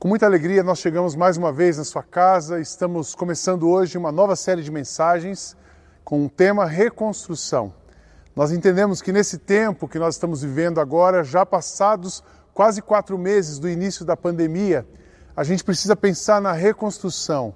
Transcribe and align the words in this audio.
Com 0.00 0.08
muita 0.08 0.24
alegria, 0.24 0.62
nós 0.62 0.78
chegamos 0.78 1.14
mais 1.14 1.36
uma 1.36 1.52
vez 1.52 1.76
na 1.76 1.84
sua 1.84 2.02
casa. 2.02 2.58
Estamos 2.58 3.14
começando 3.14 3.68
hoje 3.68 3.98
uma 3.98 4.10
nova 4.10 4.34
série 4.34 4.62
de 4.62 4.70
mensagens 4.70 5.54
com 6.02 6.24
o 6.24 6.30
tema 6.30 6.64
reconstrução. 6.64 7.74
Nós 8.34 8.50
entendemos 8.50 9.02
que 9.02 9.12
nesse 9.12 9.36
tempo 9.36 9.86
que 9.86 9.98
nós 9.98 10.14
estamos 10.14 10.40
vivendo 10.40 10.80
agora, 10.80 11.22
já 11.22 11.44
passados 11.44 12.24
quase 12.54 12.80
quatro 12.80 13.18
meses 13.18 13.58
do 13.58 13.68
início 13.68 14.02
da 14.02 14.16
pandemia, 14.16 14.88
a 15.36 15.44
gente 15.44 15.62
precisa 15.62 15.94
pensar 15.94 16.40
na 16.40 16.52
reconstrução. 16.52 17.52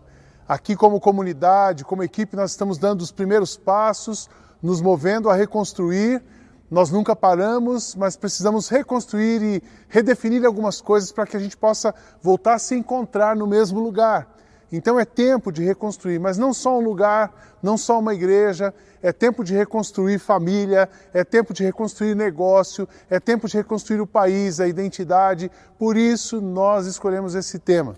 Aqui, 0.46 0.76
como 0.76 1.00
comunidade, 1.00 1.82
como 1.82 2.02
equipe, 2.02 2.36
nós 2.36 2.50
estamos 2.50 2.76
dando 2.76 3.00
os 3.00 3.10
primeiros 3.10 3.56
passos, 3.56 4.28
nos 4.62 4.82
movendo 4.82 5.30
a 5.30 5.34
reconstruir 5.34 6.22
nós 6.70 6.90
nunca 6.90 7.14
paramos, 7.14 7.94
mas 7.94 8.16
precisamos 8.16 8.68
reconstruir 8.68 9.42
e 9.42 9.62
redefinir 9.88 10.44
algumas 10.44 10.80
coisas 10.80 11.12
para 11.12 11.26
que 11.26 11.36
a 11.36 11.40
gente 11.40 11.56
possa 11.56 11.94
voltar 12.22 12.54
a 12.54 12.58
se 12.58 12.74
encontrar 12.74 13.36
no 13.36 13.46
mesmo 13.46 13.80
lugar. 13.80 14.34
Então 14.72 14.98
é 14.98 15.04
tempo 15.04 15.52
de 15.52 15.62
reconstruir, 15.62 16.18
mas 16.18 16.36
não 16.36 16.52
só 16.52 16.78
um 16.78 16.80
lugar, 16.82 17.32
não 17.62 17.76
só 17.76 17.98
uma 18.00 18.12
igreja, 18.12 18.74
é 19.00 19.12
tempo 19.12 19.44
de 19.44 19.54
reconstruir 19.54 20.18
família, 20.18 20.88
é 21.12 21.22
tempo 21.22 21.52
de 21.52 21.62
reconstruir 21.62 22.14
negócio, 22.14 22.88
é 23.08 23.20
tempo 23.20 23.46
de 23.46 23.56
reconstruir 23.56 24.00
o 24.00 24.06
país, 24.06 24.58
a 24.58 24.66
identidade. 24.66 25.50
Por 25.78 25.96
isso 25.96 26.40
nós 26.40 26.86
escolhemos 26.86 27.34
esse 27.34 27.58
tema. 27.58 27.94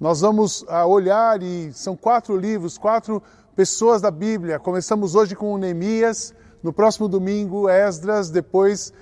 Nós 0.00 0.20
vamos 0.20 0.64
ah, 0.68 0.84
olhar 0.84 1.42
e 1.42 1.72
são 1.72 1.96
quatro 1.96 2.36
livros, 2.36 2.76
quatro 2.76 3.22
pessoas 3.54 4.02
da 4.02 4.10
Bíblia. 4.10 4.58
Começamos 4.58 5.14
hoje 5.14 5.36
com 5.36 5.56
Neemias, 5.56 6.34
no 6.66 6.72
próximo 6.72 7.06
domingo, 7.06 7.68
Esdras, 7.68 8.28
depois 8.28 8.92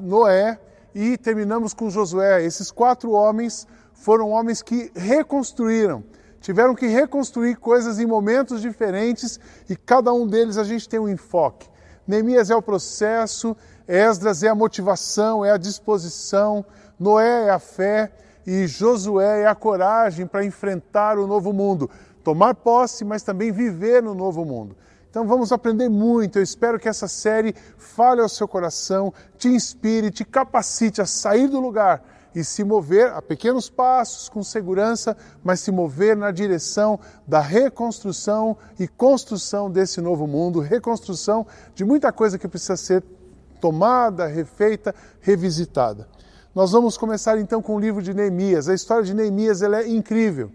Noé 0.00 0.60
e 0.94 1.18
terminamos 1.18 1.74
com 1.74 1.90
Josué. 1.90 2.44
Esses 2.44 2.70
quatro 2.70 3.10
homens 3.10 3.66
foram 3.92 4.30
homens 4.30 4.62
que 4.62 4.92
reconstruíram, 4.94 6.04
tiveram 6.40 6.72
que 6.72 6.86
reconstruir 6.86 7.56
coisas 7.56 7.98
em 7.98 8.06
momentos 8.06 8.62
diferentes 8.62 9.40
e 9.68 9.74
cada 9.74 10.12
um 10.12 10.24
deles 10.24 10.56
a 10.56 10.62
gente 10.62 10.88
tem 10.88 11.00
um 11.00 11.08
enfoque. 11.08 11.68
Neemias 12.06 12.48
é 12.48 12.54
o 12.54 12.62
processo, 12.62 13.56
Esdras 13.88 14.44
é 14.44 14.48
a 14.48 14.54
motivação, 14.54 15.44
é 15.44 15.50
a 15.50 15.56
disposição, 15.56 16.64
Noé 16.96 17.48
é 17.48 17.50
a 17.50 17.58
fé 17.58 18.12
e 18.46 18.68
Josué 18.68 19.40
é 19.40 19.46
a 19.48 19.54
coragem 19.56 20.28
para 20.28 20.44
enfrentar 20.44 21.18
o 21.18 21.26
novo 21.26 21.52
mundo, 21.52 21.90
tomar 22.22 22.54
posse, 22.54 23.04
mas 23.04 23.24
também 23.24 23.50
viver 23.50 24.00
no 24.00 24.14
novo 24.14 24.44
mundo. 24.44 24.76
Então 25.14 25.28
vamos 25.28 25.52
aprender 25.52 25.88
muito. 25.88 26.40
Eu 26.40 26.42
espero 26.42 26.76
que 26.76 26.88
essa 26.88 27.06
série 27.06 27.54
fale 27.78 28.20
ao 28.20 28.28
seu 28.28 28.48
coração, 28.48 29.14
te 29.38 29.46
inspire, 29.46 30.10
te 30.10 30.24
capacite 30.24 31.00
a 31.00 31.06
sair 31.06 31.46
do 31.46 31.60
lugar 31.60 32.02
e 32.34 32.42
se 32.42 32.64
mover 32.64 33.12
a 33.12 33.22
pequenos 33.22 33.70
passos, 33.70 34.28
com 34.28 34.42
segurança, 34.42 35.16
mas 35.44 35.60
se 35.60 35.70
mover 35.70 36.16
na 36.16 36.32
direção 36.32 36.98
da 37.28 37.38
reconstrução 37.38 38.56
e 38.76 38.88
construção 38.88 39.70
desse 39.70 40.00
novo 40.00 40.26
mundo, 40.26 40.58
reconstrução 40.58 41.46
de 41.76 41.84
muita 41.84 42.10
coisa 42.10 42.36
que 42.36 42.48
precisa 42.48 42.76
ser 42.76 43.04
tomada, 43.60 44.26
refeita, 44.26 44.92
revisitada. 45.20 46.08
Nós 46.52 46.72
vamos 46.72 46.98
começar 46.98 47.38
então 47.38 47.62
com 47.62 47.76
o 47.76 47.80
livro 47.80 48.02
de 48.02 48.12
Neemias. 48.12 48.68
A 48.68 48.74
história 48.74 49.04
de 49.04 49.14
Neemias 49.14 49.62
ela 49.62 49.80
é 49.80 49.88
incrível. 49.88 50.50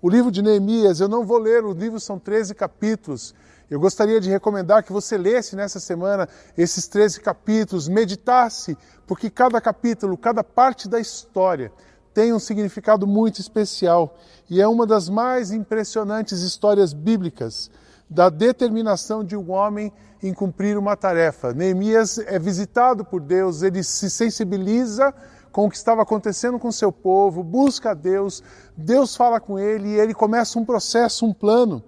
O 0.00 0.08
livro 0.08 0.30
de 0.30 0.40
Neemias, 0.40 0.98
eu 0.98 1.08
não 1.08 1.26
vou 1.26 1.36
ler, 1.36 1.62
os 1.62 1.76
livros 1.76 2.04
são 2.04 2.18
13 2.18 2.54
capítulos. 2.54 3.34
Eu 3.70 3.78
gostaria 3.78 4.18
de 4.20 4.30
recomendar 4.30 4.82
que 4.82 4.92
você 4.92 5.18
lesse 5.18 5.54
nessa 5.54 5.78
semana 5.78 6.26
esses 6.56 6.88
13 6.88 7.20
capítulos, 7.20 7.86
meditasse, 7.86 8.76
porque 9.06 9.28
cada 9.28 9.60
capítulo, 9.60 10.16
cada 10.16 10.42
parte 10.42 10.88
da 10.88 10.98
história 10.98 11.70
tem 12.14 12.32
um 12.32 12.38
significado 12.38 13.06
muito 13.06 13.40
especial 13.40 14.16
e 14.48 14.60
é 14.60 14.66
uma 14.66 14.86
das 14.86 15.08
mais 15.08 15.52
impressionantes 15.52 16.40
histórias 16.40 16.92
bíblicas 16.92 17.70
da 18.08 18.30
determinação 18.30 19.22
de 19.22 19.36
um 19.36 19.50
homem 19.50 19.92
em 20.22 20.32
cumprir 20.32 20.78
uma 20.78 20.96
tarefa. 20.96 21.52
Neemias 21.52 22.18
é 22.18 22.38
visitado 22.38 23.04
por 23.04 23.20
Deus, 23.20 23.62
ele 23.62 23.84
se 23.84 24.08
sensibiliza 24.08 25.14
com 25.52 25.66
o 25.66 25.70
que 25.70 25.76
estava 25.76 26.02
acontecendo 26.02 26.58
com 26.58 26.72
seu 26.72 26.90
povo, 26.90 27.42
busca 27.42 27.90
a 27.90 27.94
Deus, 27.94 28.42
Deus 28.76 29.14
fala 29.14 29.38
com 29.38 29.58
ele 29.58 29.88
e 29.90 30.00
ele 30.00 30.14
começa 30.14 30.58
um 30.58 30.64
processo, 30.64 31.26
um 31.26 31.34
plano. 31.34 31.84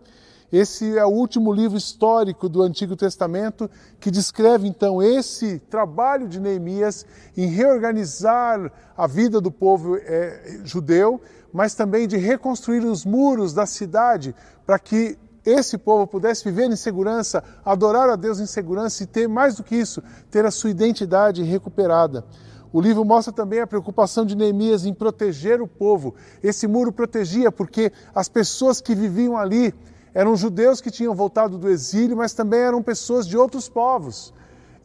Esse 0.53 0.99
é 0.99 1.05
o 1.05 1.11
último 1.11 1.53
livro 1.53 1.79
histórico 1.79 2.49
do 2.49 2.61
Antigo 2.63 2.97
Testamento 2.97 3.71
que 4.01 4.11
descreve 4.11 4.67
então 4.67 5.01
esse 5.01 5.61
trabalho 5.61 6.27
de 6.27 6.41
Neemias 6.41 7.07
em 7.37 7.47
reorganizar 7.47 8.73
a 8.97 9.07
vida 9.07 9.41
do 9.41 9.53
povo 9.53 9.97
é, 9.97 10.61
judeu, 10.65 11.21
mas 11.53 11.77
também 11.77 12.09
de 12.09 12.17
reconstruir 12.17 12.85
os 12.85 13.05
muros 13.05 13.55
da 13.55 13.65
cidade 13.65 14.35
para 14.67 14.77
que 14.77 15.17
esse 15.47 15.79
povo 15.79 16.05
pudesse 16.07 16.43
viver 16.45 16.69
em 16.69 16.77
segurança, 16.77 17.45
adorar 17.65 18.11
a 18.11 18.17
Deus 18.17 18.41
em 18.41 18.47
segurança 18.47 19.05
e 19.05 19.07
ter 19.07 19.29
mais 19.29 19.55
do 19.55 19.63
que 19.63 19.77
isso, 19.77 20.03
ter 20.33 20.45
a 20.45 20.51
sua 20.51 20.71
identidade 20.71 21.45
recuperada. 21.45 22.25
O 22.73 22.81
livro 22.81 23.05
mostra 23.05 23.33
também 23.33 23.61
a 23.61 23.67
preocupação 23.67 24.27
de 24.27 24.37
Neemias 24.37 24.85
em 24.85 24.93
proteger 24.93 25.63
o 25.63 25.67
povo. 25.67 26.15
Esse 26.43 26.67
muro 26.67 26.93
protegia 26.93 27.51
porque 27.51 27.93
as 28.13 28.29
pessoas 28.29 28.81
que 28.81 28.95
viviam 28.95 29.37
ali 29.37 29.75
eram 30.15 30.37
judeus 30.37 30.81
que 30.81 30.91
tinham 30.91 31.15
voltado 31.15 31.59
do 31.59 31.69
exílio, 31.69 32.17
mas 32.17 32.33
também 32.33 32.61
eram 32.61 32.83
pessoas 32.83 33.27
de 33.27 33.37
outros 33.37 33.69
povos. 33.69 34.35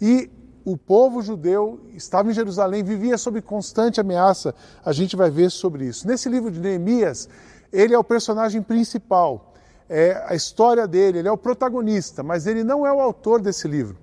E 0.02 0.30
o 0.63 0.75
povo 0.75 1.22
judeu 1.22 1.80
estava 1.94 2.30
em 2.31 2.34
Jerusalém, 2.34 2.84
vivia 2.84 3.18
sob 3.18 3.41
constante 3.41 4.02
ameaça. 4.02 4.53
A 4.84 4.91
gente 4.91 5.16
vai 5.16 5.30
ver 5.30 5.52
sobre 5.52 5.86
isso. 5.86 6.08
Nesse 6.08 6.28
livro 6.28 6.50
de 6.50 6.59
Neemias, 6.59 7.30
ele 7.72 7.94
é 7.94 7.97
o 7.97 8.03
personagem 8.03 8.62
principal. 8.62 9.53
É 9.88 10.24
a 10.28 10.34
história 10.34 10.88
dele, 10.88 11.19
ele 11.19 11.28
é 11.28 11.31
o 11.31 11.38
protagonista, 11.38 12.24
mas 12.24 12.47
ele 12.47 12.63
não 12.63 12.86
é 12.86 12.92
o 12.92 13.00
autor 13.00 13.40
desse 13.40 13.68
livro. 13.68 13.97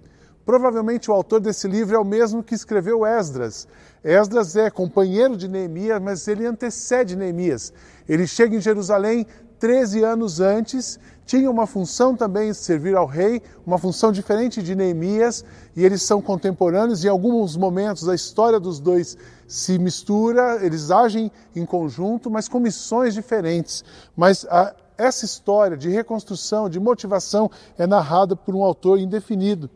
Provavelmente 0.44 1.10
o 1.10 1.14
autor 1.14 1.40
desse 1.40 1.68
livro 1.68 1.96
é 1.96 1.98
o 1.98 2.04
mesmo 2.04 2.42
que 2.42 2.54
escreveu 2.54 3.06
Esdras. 3.06 3.68
Esdras 4.02 4.56
é 4.56 4.70
companheiro 4.70 5.36
de 5.36 5.46
Neemias, 5.46 6.00
mas 6.00 6.26
ele 6.26 6.46
antecede 6.46 7.16
Neemias. 7.16 7.72
Ele 8.08 8.26
chega 8.26 8.56
em 8.56 8.60
Jerusalém 8.60 9.26
13 9.62 10.02
anos 10.02 10.40
antes 10.40 10.98
tinha 11.24 11.48
uma 11.48 11.68
função 11.68 12.16
também 12.16 12.50
de 12.50 12.56
servir 12.56 12.96
ao 12.96 13.06
rei, 13.06 13.40
uma 13.64 13.78
função 13.78 14.10
diferente 14.10 14.60
de 14.60 14.74
Neemias, 14.74 15.44
e 15.76 15.84
eles 15.84 16.02
são 16.02 16.20
contemporâneos. 16.20 17.04
Em 17.04 17.08
alguns 17.08 17.56
momentos 17.56 18.08
a 18.08 18.14
história 18.16 18.58
dos 18.58 18.80
dois 18.80 19.16
se 19.46 19.78
mistura, 19.78 20.58
eles 20.66 20.90
agem 20.90 21.30
em 21.54 21.64
conjunto, 21.64 22.28
mas 22.28 22.48
com 22.48 22.58
missões 22.58 23.14
diferentes. 23.14 23.84
Mas 24.16 24.44
a, 24.50 24.74
essa 24.98 25.24
história 25.24 25.76
de 25.76 25.88
reconstrução, 25.88 26.68
de 26.68 26.80
motivação, 26.80 27.48
é 27.78 27.86
narrada 27.86 28.34
por 28.34 28.56
um 28.56 28.64
autor 28.64 28.98
indefinido. 28.98 29.70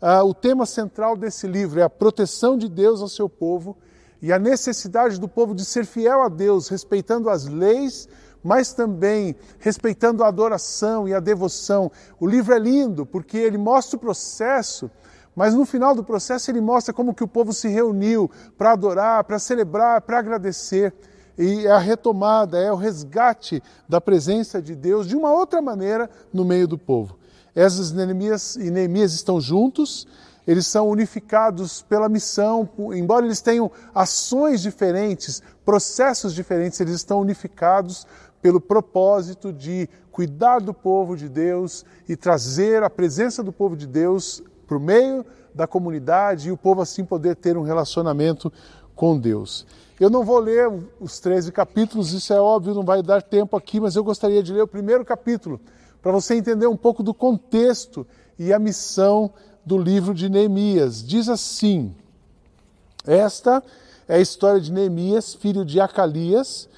Ah, 0.00 0.24
o 0.24 0.32
tema 0.32 0.64
central 0.64 1.14
desse 1.14 1.46
livro 1.46 1.78
é 1.78 1.82
a 1.82 1.90
proteção 1.90 2.56
de 2.56 2.70
Deus 2.70 3.02
ao 3.02 3.08
seu 3.08 3.28
povo 3.28 3.76
e 4.22 4.32
a 4.32 4.38
necessidade 4.38 5.20
do 5.20 5.28
povo 5.28 5.54
de 5.54 5.62
ser 5.62 5.84
fiel 5.84 6.22
a 6.22 6.30
Deus, 6.30 6.68
respeitando 6.68 7.28
as 7.28 7.44
leis 7.44 8.08
mas 8.46 8.72
também 8.72 9.34
respeitando 9.58 10.22
a 10.22 10.28
adoração 10.28 11.08
e 11.08 11.12
a 11.12 11.18
devoção. 11.18 11.90
O 12.20 12.26
livro 12.26 12.54
é 12.54 12.58
lindo 12.58 13.04
porque 13.04 13.36
ele 13.36 13.58
mostra 13.58 13.96
o 13.96 14.00
processo, 14.00 14.88
mas 15.34 15.52
no 15.52 15.66
final 15.66 15.96
do 15.96 16.04
processo 16.04 16.48
ele 16.48 16.60
mostra 16.60 16.94
como 16.94 17.12
que 17.12 17.24
o 17.24 17.28
povo 17.28 17.52
se 17.52 17.66
reuniu 17.66 18.30
para 18.56 18.72
adorar, 18.72 19.24
para 19.24 19.40
celebrar, 19.40 20.00
para 20.00 20.20
agradecer. 20.20 20.94
E 21.36 21.66
é 21.66 21.72
a 21.72 21.78
retomada, 21.78 22.56
é 22.56 22.70
o 22.70 22.76
resgate 22.76 23.60
da 23.88 24.00
presença 24.00 24.62
de 24.62 24.76
Deus 24.76 25.08
de 25.08 25.16
uma 25.16 25.32
outra 25.32 25.60
maneira 25.60 26.08
no 26.32 26.44
meio 26.44 26.68
do 26.68 26.78
povo. 26.78 27.18
Neemias 27.94 28.54
e 28.54 28.70
Neemias 28.70 29.12
estão 29.12 29.40
juntos, 29.40 30.06
eles 30.46 30.66
são 30.66 30.88
unificados 30.88 31.82
pela 31.82 32.08
missão, 32.08 32.68
embora 32.94 33.26
eles 33.26 33.40
tenham 33.40 33.70
ações 33.92 34.62
diferentes, 34.62 35.42
processos 35.64 36.32
diferentes, 36.32 36.78
eles 36.80 36.94
estão 36.94 37.20
unificados 37.20 38.06
pelo 38.40 38.60
propósito 38.60 39.52
de 39.52 39.88
cuidar 40.12 40.60
do 40.60 40.72
povo 40.72 41.16
de 41.16 41.28
Deus 41.28 41.84
e 42.08 42.16
trazer 42.16 42.82
a 42.82 42.90
presença 42.90 43.42
do 43.42 43.52
povo 43.52 43.76
de 43.76 43.86
Deus 43.86 44.42
o 44.74 44.80
meio 44.80 45.24
da 45.54 45.66
comunidade 45.66 46.48
e 46.48 46.52
o 46.52 46.56
povo 46.56 46.80
assim 46.80 47.04
poder 47.04 47.36
ter 47.36 47.56
um 47.56 47.62
relacionamento 47.62 48.52
com 48.94 49.18
Deus. 49.18 49.66
Eu 49.98 50.10
não 50.10 50.24
vou 50.24 50.38
ler 50.38 50.70
os 51.00 51.20
13 51.20 51.52
capítulos, 51.52 52.12
isso 52.12 52.32
é 52.32 52.40
óbvio, 52.40 52.74
não 52.74 52.84
vai 52.84 53.02
dar 53.02 53.22
tempo 53.22 53.56
aqui, 53.56 53.80
mas 53.80 53.96
eu 53.96 54.04
gostaria 54.04 54.42
de 54.42 54.52
ler 54.52 54.62
o 54.62 54.66
primeiro 54.66 55.04
capítulo, 55.04 55.60
para 56.02 56.12
você 56.12 56.34
entender 56.34 56.66
um 56.66 56.76
pouco 56.76 57.02
do 57.02 57.14
contexto 57.14 58.06
e 58.38 58.52
a 58.52 58.58
missão 58.58 59.32
do 59.64 59.78
livro 59.78 60.12
de 60.12 60.28
Neemias. 60.28 61.02
Diz 61.02 61.28
assim: 61.28 61.94
Esta 63.06 63.62
é 64.06 64.16
a 64.16 64.20
história 64.20 64.60
de 64.60 64.70
Neemias, 64.70 65.34
filho 65.34 65.64
de 65.64 65.80
Acalias, 65.80 66.68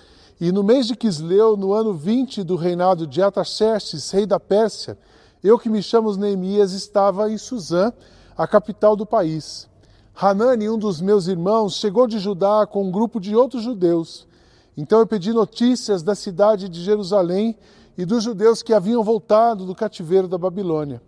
e 0.41 0.53
no 0.53 0.63
mês 0.63 0.87
de 0.87 0.95
Quisleu, 0.95 1.57
no 1.57 1.73
ano 1.73 1.93
20 1.93 2.45
do 2.45 2.55
reinado 2.55 3.09
de 3.09 3.21
Ataxerxes, 3.21 4.09
rei 4.13 4.25
da 4.25 4.39
Pérsia, 4.39 4.97
eu 5.43 5.59
que 5.59 5.69
me 5.69 5.83
chamo 5.83 6.15
Neemias 6.17 6.73
estava 6.73 7.31
em 7.31 7.37
Suzã, 7.37 7.93
a 8.37 8.47
capital 8.47 8.95
do 8.95 9.05
país. 9.05 9.69
Hanani, 10.15 10.69
um 10.69 10.79
dos 10.79 11.01
meus 11.01 11.27
irmãos, 11.27 11.75
chegou 11.75 12.07
de 12.07 12.21
Judá 12.21 12.67
com 12.67 12.85
um 12.85 12.91
grupo 12.91 13.19
de 13.19 13.35
outros 13.35 13.65
judeus. 13.65 14.29
Então 14.77 15.01
eu 15.01 15.07
pedi 15.09 15.33
notícias 15.33 16.05
da 16.05 16.15
cidade 16.15 16.69
de 16.69 16.83
Jerusalém 16.83 17.57
e 17.97 18.05
dos 18.05 18.23
judeus 18.23 18.63
que 18.63 18.73
haviam 18.73 19.03
voltado 19.03 19.67
do 19.67 19.75
cativeiro 19.75 20.29
da 20.29 20.39
Babilônia. 20.39 21.03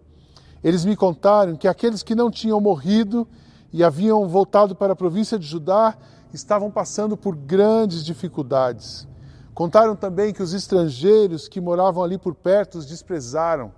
Eles 0.63 0.85
me 0.85 0.97
contaram 0.97 1.55
que 1.55 1.69
aqueles 1.69 2.03
que 2.03 2.17
não 2.17 2.33
tinham 2.33 2.61
morrido 2.61 3.29
e 3.73 3.85
haviam 3.85 4.27
voltado 4.27 4.75
para 4.75 4.93
a 4.93 4.97
província 4.97 5.39
de 5.39 5.47
Judá 5.47 5.97
estavam 6.35 6.69
passando 6.69 7.17
por 7.17 7.37
grandes 7.37 8.05
dificuldades. 8.05 9.09
Contaram 9.61 9.95
também 9.95 10.33
que 10.33 10.43
os 10.43 10.55
estrangeiros 10.55 11.47
que 11.47 11.61
moravam 11.61 12.03
ali 12.03 12.17
por 12.17 12.35
perto 12.35 12.79
os 12.79 12.87
desprezaram. 12.87 13.71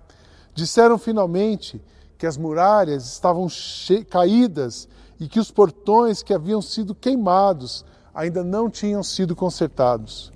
Disseram 0.55 0.97
finalmente 0.97 1.83
que 2.17 2.25
as 2.25 2.37
muralhas 2.37 3.05
estavam 3.05 3.49
caídas 4.09 4.87
e 5.19 5.27
que 5.27 5.41
os 5.41 5.51
portões 5.51 6.23
que 6.23 6.33
haviam 6.33 6.61
sido 6.61 6.95
queimados 6.95 7.83
ainda 8.15 8.45
não 8.45 8.69
tinham 8.69 9.03
sido 9.03 9.35
consertados. 9.35 10.31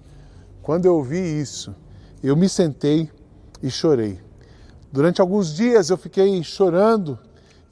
Quando 0.61 0.85
eu 0.85 0.95
ouvi 0.95 1.39
isso, 1.39 1.73
eu 2.21 2.35
me 2.35 2.49
sentei 2.49 3.09
e 3.63 3.71
chorei. 3.71 4.19
Durante 4.91 5.21
alguns 5.21 5.55
dias 5.55 5.89
eu 5.89 5.95
fiquei 5.95 6.43
chorando 6.43 7.17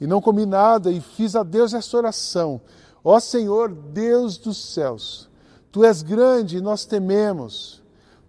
e 0.00 0.06
não 0.06 0.22
comi 0.22 0.46
nada 0.46 0.90
e 0.90 0.98
fiz 0.98 1.36
a 1.36 1.42
Deus 1.42 1.74
essa 1.74 1.94
oração. 1.94 2.58
Ó 3.04 3.20
Senhor, 3.20 3.70
Deus 3.70 4.38
dos 4.38 4.72
céus, 4.72 5.28
Tu 5.76 5.84
és 5.84 6.00
grande 6.00 6.56
e 6.56 6.60
nós 6.62 6.86
tememos. 6.86 7.82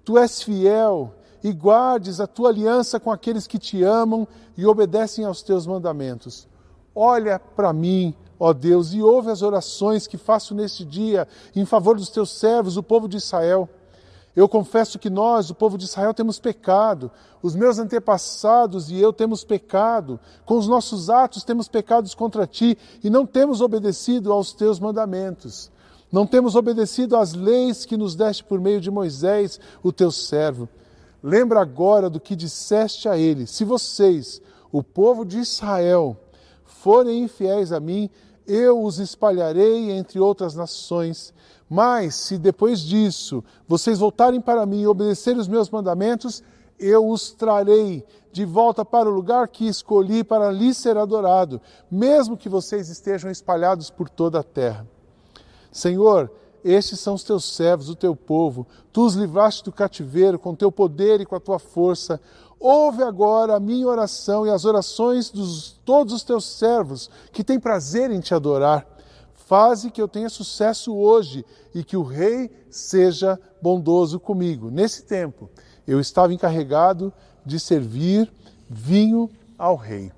Tu 0.03 0.17
és 0.17 0.43
fiel 0.43 1.13
e 1.41 1.53
guardes 1.53 2.19
a 2.19 2.27
tua 2.27 2.49
aliança 2.49 2.99
com 2.99 3.09
aqueles 3.09 3.47
que 3.47 3.57
te 3.57 3.81
amam 3.83 4.27
e 4.57 4.65
obedecem 4.65 5.23
aos 5.23 5.41
teus 5.41 5.65
mandamentos. 5.65 6.45
Olha 6.93 7.39
para 7.39 7.71
mim, 7.71 8.13
ó 8.37 8.51
Deus, 8.51 8.93
e 8.93 9.01
ouve 9.01 9.31
as 9.31 9.41
orações 9.41 10.07
que 10.07 10.17
faço 10.17 10.53
neste 10.53 10.83
dia 10.83 11.25
em 11.55 11.63
favor 11.63 11.95
dos 11.95 12.09
teus 12.09 12.31
servos, 12.31 12.75
o 12.75 12.83
povo 12.83 13.07
de 13.07 13.15
Israel. 13.15 13.69
Eu 14.35 14.49
confesso 14.49 14.99
que 14.99 15.09
nós, 15.09 15.49
o 15.49 15.55
povo 15.55 15.77
de 15.77 15.85
Israel, 15.85 16.13
temos 16.13 16.39
pecado. 16.39 17.09
Os 17.41 17.55
meus 17.55 17.79
antepassados 17.79 18.91
e 18.91 18.99
eu 18.99 19.13
temos 19.13 19.45
pecado. 19.45 20.19
Com 20.45 20.57
os 20.57 20.67
nossos 20.67 21.09
atos 21.09 21.45
temos 21.45 21.69
pecados 21.69 22.13
contra 22.13 22.45
ti 22.45 22.77
e 23.01 23.09
não 23.09 23.25
temos 23.25 23.61
obedecido 23.61 24.33
aos 24.33 24.51
teus 24.51 24.81
mandamentos. 24.81 25.71
Não 26.11 26.25
temos 26.25 26.55
obedecido 26.55 27.17
às 27.17 27.33
leis 27.33 27.85
que 27.85 27.97
nos 27.97 28.15
deste 28.15 28.43
por 28.43 28.59
meio 28.59 28.79
de 28.79 28.89
Moisés, 28.89 29.59
o 29.83 29.91
teu 29.91 30.11
servo. 30.11 30.69
Lembra 31.21 31.59
agora 31.59 32.09
do 32.09 32.19
que 32.19 32.35
disseste 32.35 33.09
a 33.09 33.17
ele: 33.17 33.45
Se 33.45 33.65
vocês, 33.65 34.41
o 34.71 34.81
povo 34.81 35.25
de 35.25 35.39
Israel, 35.39 36.15
forem 36.63 37.23
infiéis 37.23 37.71
a 37.71 37.79
mim, 37.79 38.09
eu 38.47 38.81
os 38.81 38.99
espalharei 38.99 39.91
entre 39.91 40.19
outras 40.19 40.55
nações. 40.55 41.33
Mas 41.69 42.15
se 42.15 42.37
depois 42.37 42.79
disso 42.79 43.43
vocês 43.67 43.99
voltarem 43.99 44.39
para 44.39 44.65
mim 44.65 44.81
e 44.81 44.87
obedecerem 44.87 45.41
os 45.41 45.49
meus 45.49 45.69
mandamentos, 45.69 46.41
eu 46.79 47.09
os 47.09 47.31
trarei 47.31 48.05
de 48.31 48.45
volta 48.45 48.85
para 48.85 49.09
o 49.09 49.11
lugar 49.11 49.49
que 49.49 49.67
escolhi 49.67 50.23
para 50.23 50.47
ali 50.47 50.73
ser 50.73 50.95
adorado, 50.95 51.59
mesmo 51.91 52.37
que 52.37 52.47
vocês 52.47 52.87
estejam 52.87 53.29
espalhados 53.29 53.89
por 53.89 54.07
toda 54.07 54.39
a 54.39 54.43
terra. 54.43 54.87
Senhor, 55.77 56.31
estes 56.63 56.99
são 56.99 57.13
os 57.13 57.23
teus 57.23 57.55
servos, 57.55 57.87
o 57.87 57.95
teu 57.95 58.15
povo. 58.15 58.65
Tu 58.91 59.05
os 59.05 59.13
livraste 59.13 59.63
do 59.63 59.71
cativeiro 59.71 60.39
com 60.39 60.55
teu 60.55 60.71
poder 60.71 61.21
e 61.21 61.25
com 61.25 61.35
a 61.35 61.39
tua 61.39 61.59
força. 61.59 62.19
Ouve 62.59 63.03
agora 63.03 63.55
a 63.55 63.59
minha 63.59 63.85
oração 63.85 64.43
e 64.43 64.49
as 64.49 64.65
orações 64.65 65.31
de 65.31 65.75
todos 65.85 66.15
os 66.15 66.23
teus 66.23 66.45
servos 66.45 67.11
que 67.31 67.43
têm 67.43 67.59
prazer 67.59 68.09
em 68.09 68.19
te 68.19 68.33
adorar. 68.33 68.87
Faze 69.35 69.91
que 69.91 70.01
eu 70.01 70.07
tenha 70.07 70.29
sucesso 70.29 70.95
hoje 70.95 71.45
e 71.75 71.83
que 71.83 71.95
o 71.95 72.01
rei 72.01 72.49
seja 72.71 73.39
bondoso 73.61 74.19
comigo. 74.19 74.71
Nesse 74.71 75.03
tempo, 75.03 75.47
eu 75.87 75.99
estava 75.99 76.33
encarregado 76.33 77.13
de 77.45 77.59
servir 77.59 78.33
vinho 78.67 79.29
ao 79.55 79.75
rei. 79.75 80.11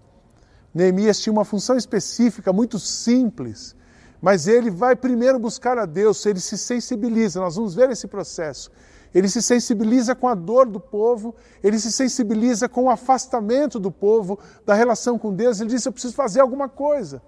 Neemias 0.73 1.19
tinha 1.19 1.33
uma 1.33 1.43
função 1.43 1.75
específica, 1.75 2.53
muito 2.53 2.79
simples, 2.79 3.75
mas 4.21 4.47
ele 4.47 4.69
vai 4.69 4.95
primeiro 4.95 5.39
buscar 5.39 5.77
a 5.77 5.85
Deus, 5.85 6.25
ele 6.25 6.39
se 6.39 6.57
sensibiliza, 6.57 7.39
nós 7.39 7.55
vamos 7.55 7.73
ver 7.73 7.89
esse 7.89 8.07
processo. 8.07 8.71
Ele 9.13 9.27
se 9.27 9.41
sensibiliza 9.41 10.13
com 10.13 10.27
a 10.27 10.35
dor 10.35 10.67
do 10.67 10.79
povo, 10.79 11.33
ele 11.63 11.79
se 11.79 11.91
sensibiliza 11.91 12.69
com 12.69 12.83
o 12.83 12.89
afastamento 12.89 13.79
do 13.79 13.89
povo 13.89 14.37
da 14.65 14.75
relação 14.75 15.17
com 15.17 15.33
Deus. 15.33 15.59
Ele 15.59 15.69
diz: 15.69 15.85
Eu 15.85 15.91
preciso 15.91 16.13
fazer 16.13 16.41
alguma 16.41 16.69
coisa. 16.69 17.21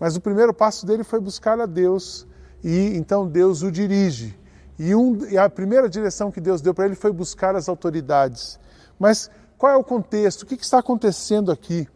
Mas 0.00 0.16
o 0.16 0.20
primeiro 0.20 0.54
passo 0.54 0.86
dele 0.86 1.04
foi 1.04 1.20
buscar 1.20 1.60
a 1.60 1.66
Deus 1.66 2.26
e 2.62 2.96
então 2.96 3.28
Deus 3.28 3.62
o 3.62 3.70
dirige. 3.70 4.38
E, 4.78 4.94
um, 4.94 5.26
e 5.26 5.36
a 5.36 5.50
primeira 5.50 5.88
direção 5.88 6.30
que 6.30 6.40
Deus 6.40 6.60
deu 6.60 6.72
para 6.72 6.86
ele 6.86 6.94
foi 6.94 7.12
buscar 7.12 7.56
as 7.56 7.68
autoridades. 7.68 8.58
Mas 8.98 9.28
qual 9.58 9.72
é 9.72 9.76
o 9.76 9.84
contexto? 9.84 10.42
O 10.42 10.46
que, 10.46 10.56
que 10.56 10.64
está 10.64 10.78
acontecendo 10.78 11.50
aqui? 11.50 11.88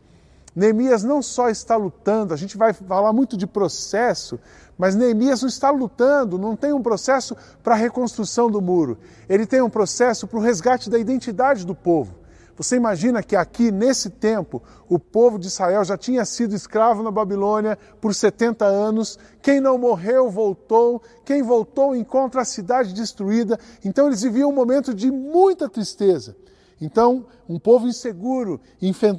Neemias 0.54 1.02
não 1.02 1.22
só 1.22 1.48
está 1.48 1.76
lutando, 1.76 2.34
a 2.34 2.36
gente 2.36 2.58
vai 2.58 2.72
falar 2.72 3.12
muito 3.12 3.36
de 3.36 3.46
processo, 3.46 4.38
mas 4.76 4.94
Neemias 4.94 5.40
não 5.40 5.48
está 5.48 5.70
lutando, 5.70 6.38
não 6.38 6.54
tem 6.54 6.72
um 6.72 6.82
processo 6.82 7.36
para 7.62 7.74
a 7.74 7.78
reconstrução 7.78 8.50
do 8.50 8.60
muro. 8.60 8.98
Ele 9.28 9.46
tem 9.46 9.62
um 9.62 9.70
processo 9.70 10.26
para 10.26 10.38
o 10.38 10.42
resgate 10.42 10.90
da 10.90 10.98
identidade 10.98 11.64
do 11.64 11.74
povo. 11.74 12.22
Você 12.56 12.76
imagina 12.76 13.22
que 13.22 13.34
aqui, 13.34 13.70
nesse 13.70 14.10
tempo, 14.10 14.62
o 14.88 14.98
povo 14.98 15.38
de 15.38 15.46
Israel 15.46 15.84
já 15.84 15.96
tinha 15.96 16.24
sido 16.24 16.54
escravo 16.54 17.02
na 17.02 17.10
Babilônia 17.10 17.78
por 18.00 18.14
70 18.14 18.64
anos. 18.64 19.18
Quem 19.40 19.58
não 19.58 19.78
morreu 19.78 20.30
voltou, 20.30 21.02
quem 21.24 21.42
voltou 21.42 21.96
encontra 21.96 22.42
a 22.42 22.44
cidade 22.44 22.92
destruída. 22.92 23.58
Então 23.82 24.06
eles 24.06 24.20
viviam 24.20 24.50
um 24.50 24.54
momento 24.54 24.92
de 24.92 25.10
muita 25.10 25.68
tristeza. 25.68 26.36
Então, 26.82 27.26
um 27.48 27.60
povo 27.60 27.86
inseguro, 27.86 28.60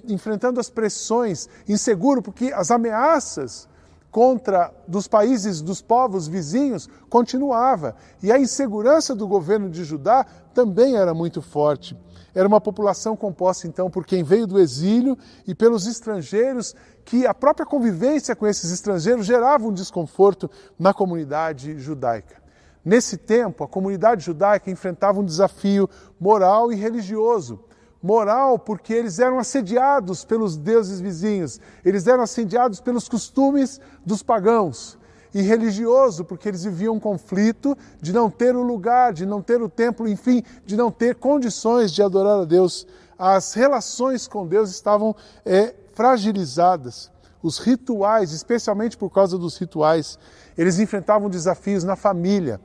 enfrentando 0.05 0.59
as 0.59 0.69
pressões, 0.69 1.47
inseguro 1.65 2.21
porque 2.21 2.51
as 2.53 2.69
ameaças 2.69 3.69
contra 4.11 4.73
dos 4.85 5.07
países, 5.07 5.61
dos 5.61 5.81
povos 5.81 6.27
vizinhos, 6.27 6.89
continuava. 7.09 7.95
E 8.21 8.33
a 8.33 8.37
insegurança 8.37 9.15
do 9.15 9.25
governo 9.25 9.69
de 9.69 9.85
Judá 9.85 10.25
também 10.53 10.97
era 10.97 11.13
muito 11.13 11.41
forte. 11.41 11.97
Era 12.35 12.49
uma 12.49 12.59
população 12.59 13.15
composta, 13.15 13.65
então, 13.65 13.89
por 13.89 14.05
quem 14.05 14.25
veio 14.25 14.45
do 14.45 14.59
exílio 14.59 15.17
e 15.47 15.55
pelos 15.55 15.87
estrangeiros, 15.87 16.75
que 17.05 17.25
a 17.25 17.33
própria 17.33 17.65
convivência 17.65 18.35
com 18.35 18.45
esses 18.45 18.73
estrangeiros 18.73 19.25
gerava 19.25 19.65
um 19.65 19.73
desconforto 19.73 20.51
na 20.77 20.93
comunidade 20.93 21.79
judaica. 21.79 22.42
Nesse 22.83 23.15
tempo, 23.15 23.63
a 23.63 23.67
comunidade 23.67 24.25
judaica 24.25 24.69
enfrentava 24.69 25.19
um 25.19 25.25
desafio 25.25 25.89
moral 26.19 26.71
e 26.71 26.75
religioso. 26.75 27.59
Moral, 28.01 28.59
porque 28.59 28.93
eles 28.93 29.19
eram 29.19 29.39
assediados 29.39 30.25
pelos 30.25 30.57
deuses 30.57 30.99
vizinhos, 30.99 31.61
eles 31.85 32.05
eram 32.05 32.21
assediados 32.21 32.81
pelos 32.81 33.07
costumes 33.07 33.79
dos 34.05 34.21
pagãos. 34.21 34.97
E 35.33 35.41
religioso, 35.41 36.25
porque 36.25 36.49
eles 36.49 36.65
viviam 36.65 36.95
um 36.95 36.99
conflito 36.99 37.75
de 38.01 38.11
não 38.11 38.29
ter 38.29 38.55
o 38.55 38.61
lugar, 38.61 39.13
de 39.13 39.25
não 39.25 39.41
ter 39.41 39.61
o 39.61 39.69
templo, 39.69 40.07
enfim, 40.07 40.43
de 40.65 40.75
não 40.75 40.91
ter 40.91 41.15
condições 41.15 41.91
de 41.91 42.03
adorar 42.03 42.41
a 42.41 42.45
Deus. 42.45 42.85
As 43.17 43.53
relações 43.53 44.27
com 44.27 44.45
Deus 44.45 44.69
estavam 44.69 45.15
é, 45.45 45.73
fragilizadas. 45.93 47.12
Os 47.43 47.59
rituais, 47.59 48.31
especialmente 48.31 48.97
por 48.97 49.09
causa 49.09 49.37
dos 49.37 49.57
rituais, 49.57 50.17
eles 50.57 50.79
enfrentavam 50.79 51.29
desafios 51.29 51.83
na 51.83 51.97
família. 51.97 52.59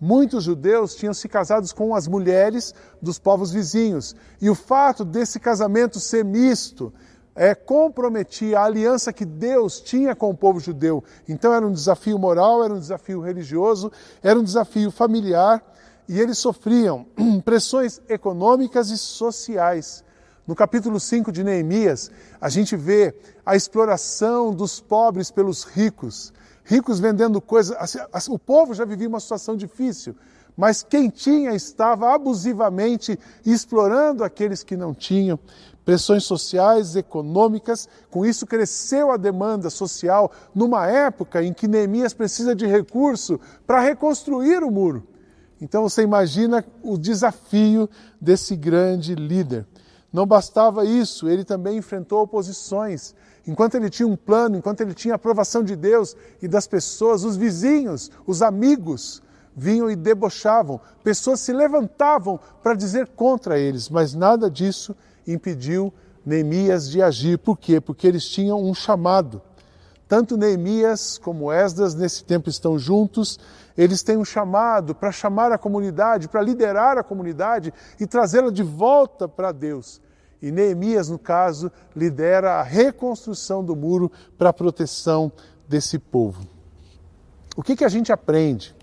Muitos 0.00 0.42
judeus 0.42 0.96
tinham 0.96 1.14
se 1.14 1.28
casados 1.28 1.72
com 1.72 1.94
as 1.94 2.08
mulheres 2.08 2.74
dos 3.00 3.16
povos 3.16 3.52
vizinhos, 3.52 4.14
e 4.40 4.50
o 4.50 4.54
fato 4.54 5.04
desse 5.04 5.38
casamento 5.38 6.00
ser 6.00 6.24
misto 6.24 6.92
é, 7.34 7.54
comprometia 7.54 8.58
a 8.58 8.64
aliança 8.64 9.12
que 9.12 9.24
Deus 9.24 9.80
tinha 9.80 10.14
com 10.14 10.30
o 10.30 10.36
povo 10.36 10.60
judeu. 10.60 11.02
Então 11.28 11.52
era 11.52 11.66
um 11.66 11.72
desafio 11.72 12.18
moral, 12.18 12.64
era 12.64 12.74
um 12.74 12.78
desafio 12.78 13.20
religioso, 13.20 13.90
era 14.22 14.38
um 14.38 14.44
desafio 14.44 14.90
familiar, 14.90 15.62
e 16.08 16.20
eles 16.20 16.38
sofriam 16.38 17.06
pressões 17.44 18.00
econômicas 18.08 18.90
e 18.90 18.98
sociais. 18.98 20.04
No 20.46 20.54
capítulo 20.54 21.00
5 21.00 21.32
de 21.32 21.42
Neemias, 21.42 22.10
a 22.40 22.48
gente 22.48 22.76
vê 22.76 23.14
a 23.44 23.56
exploração 23.56 24.52
dos 24.52 24.80
pobres 24.80 25.30
pelos 25.30 25.64
ricos 25.64 26.32
ricos 26.64 26.98
vendendo 26.98 27.40
coisas. 27.40 27.76
Assim, 27.78 27.98
assim, 28.12 28.32
o 28.32 28.38
povo 28.38 28.74
já 28.74 28.84
vivia 28.84 29.08
uma 29.08 29.20
situação 29.20 29.56
difícil, 29.56 30.16
mas 30.56 30.82
quem 30.82 31.10
tinha 31.10 31.54
estava 31.54 32.14
abusivamente 32.14 33.18
explorando 33.44 34.24
aqueles 34.24 34.64
que 34.64 34.76
não 34.76 34.94
tinham. 34.94 35.38
Pressões 35.84 36.24
sociais, 36.24 36.96
econômicas, 36.96 37.86
com 38.10 38.24
isso 38.24 38.46
cresceu 38.46 39.12
a 39.12 39.18
demanda 39.18 39.68
social 39.68 40.32
numa 40.54 40.86
época 40.86 41.42
em 41.42 41.52
que 41.52 41.68
Neemias 41.68 42.14
precisa 42.14 42.54
de 42.54 42.66
recurso 42.66 43.38
para 43.66 43.80
reconstruir 43.80 44.64
o 44.64 44.70
muro. 44.70 45.06
Então 45.60 45.82
você 45.82 46.02
imagina 46.02 46.64
o 46.82 46.96
desafio 46.96 47.88
desse 48.18 48.56
grande 48.56 49.14
líder. 49.14 49.66
Não 50.14 50.24
bastava 50.24 50.84
isso, 50.84 51.28
ele 51.28 51.42
também 51.42 51.78
enfrentou 51.78 52.22
oposições 52.22 53.16
enquanto 53.44 53.74
ele 53.74 53.90
tinha 53.90 54.06
um 54.06 54.14
plano, 54.14 54.56
enquanto 54.56 54.80
ele 54.80 54.94
tinha 54.94 55.14
a 55.14 55.16
aprovação 55.16 55.64
de 55.64 55.74
Deus 55.74 56.16
e 56.40 56.46
das 56.46 56.68
pessoas, 56.68 57.24
os 57.24 57.36
vizinhos, 57.36 58.12
os 58.24 58.40
amigos, 58.40 59.20
vinham 59.56 59.90
e 59.90 59.96
debochavam, 59.96 60.80
pessoas 61.02 61.40
se 61.40 61.52
levantavam 61.52 62.38
para 62.62 62.74
dizer 62.74 63.08
contra 63.08 63.58
eles, 63.58 63.88
mas 63.88 64.14
nada 64.14 64.48
disso 64.48 64.94
impediu 65.26 65.92
Neemias 66.24 66.88
de 66.88 67.02
agir. 67.02 67.36
Por 67.36 67.58
quê? 67.58 67.80
Porque 67.80 68.06
eles 68.06 68.24
tinham 68.24 68.62
um 68.62 68.72
chamado. 68.72 69.42
Tanto 70.06 70.36
Neemias 70.36 71.18
como 71.18 71.52
Esdras 71.52 71.92
nesse 71.92 72.22
tempo 72.22 72.48
estão 72.48 72.78
juntos, 72.78 73.38
eles 73.76 74.02
têm 74.02 74.16
um 74.16 74.24
chamado 74.24 74.94
para 74.94 75.10
chamar 75.10 75.50
a 75.50 75.58
comunidade, 75.58 76.28
para 76.28 76.40
liderar 76.40 76.98
a 76.98 77.02
comunidade 77.02 77.74
e 77.98 78.06
trazê-la 78.06 78.50
de 78.50 78.62
volta 78.62 79.28
para 79.28 79.50
Deus. 79.50 80.00
E 80.44 80.50
Neemias, 80.50 81.08
no 81.08 81.18
caso, 81.18 81.72
lidera 81.96 82.56
a 82.56 82.62
reconstrução 82.62 83.64
do 83.64 83.74
muro 83.74 84.12
para 84.36 84.50
a 84.50 84.52
proteção 84.52 85.32
desse 85.66 85.98
povo. 85.98 86.46
O 87.56 87.62
que, 87.62 87.74
que 87.74 87.82
a 87.82 87.88
gente 87.88 88.12
aprende? 88.12 88.76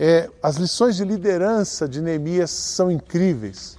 É, 0.00 0.30
as 0.42 0.56
lições 0.56 0.96
de 0.96 1.04
liderança 1.04 1.86
de 1.86 2.00
Neemias 2.00 2.50
são 2.50 2.90
incríveis. 2.90 3.76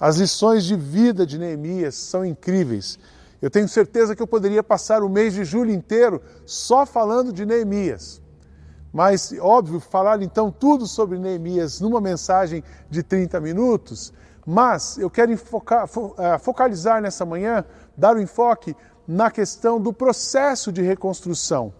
As 0.00 0.16
lições 0.16 0.64
de 0.64 0.74
vida 0.74 1.24
de 1.24 1.38
Neemias 1.38 1.94
são 1.94 2.24
incríveis. 2.26 2.98
Eu 3.40 3.50
tenho 3.50 3.68
certeza 3.68 4.16
que 4.16 4.22
eu 4.22 4.26
poderia 4.26 4.64
passar 4.64 5.04
o 5.04 5.08
mês 5.08 5.34
de 5.34 5.44
julho 5.44 5.70
inteiro 5.70 6.20
só 6.44 6.84
falando 6.84 7.32
de 7.32 7.46
Neemias. 7.46 8.20
Mas, 8.92 9.32
óbvio, 9.38 9.78
falar 9.78 10.20
então 10.22 10.50
tudo 10.50 10.88
sobre 10.88 11.20
Neemias 11.20 11.80
numa 11.80 12.00
mensagem 12.00 12.64
de 12.90 13.04
30 13.04 13.38
minutos, 13.38 14.12
mas 14.50 14.96
eu 14.96 15.10
quero 15.10 15.30
eh, 15.30 16.38
focalizar 16.38 17.02
nessa 17.02 17.26
manhã, 17.26 17.62
dar 17.94 18.16
o 18.16 18.18
um 18.18 18.22
enfoque 18.22 18.74
na 19.06 19.30
questão 19.30 19.78
do 19.78 19.92
processo 19.92 20.72
de 20.72 20.80
reconstrução. 20.80 21.70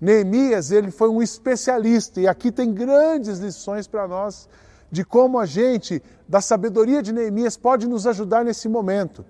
Neemias, 0.00 0.70
ele 0.70 0.90
foi 0.90 1.10
um 1.10 1.20
especialista 1.20 2.18
e 2.18 2.26
aqui 2.26 2.50
tem 2.50 2.72
grandes 2.72 3.40
lições 3.40 3.86
para 3.86 4.08
nós 4.08 4.48
de 4.90 5.04
como 5.04 5.38
a 5.38 5.44
gente, 5.44 6.02
da 6.26 6.40
sabedoria 6.40 7.02
de 7.02 7.12
Neemias, 7.12 7.58
pode 7.58 7.86
nos 7.86 8.06
ajudar 8.06 8.42
nesse 8.42 8.70
momento. 8.70 9.22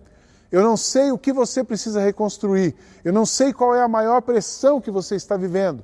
Eu 0.48 0.62
não 0.62 0.76
sei 0.76 1.10
o 1.10 1.18
que 1.18 1.32
você 1.32 1.64
precisa 1.64 2.00
reconstruir, 2.00 2.76
eu 3.04 3.12
não 3.12 3.26
sei 3.26 3.52
qual 3.52 3.74
é 3.74 3.82
a 3.82 3.88
maior 3.88 4.22
pressão 4.22 4.80
que 4.80 4.92
você 4.92 5.16
está 5.16 5.36
vivendo. 5.36 5.82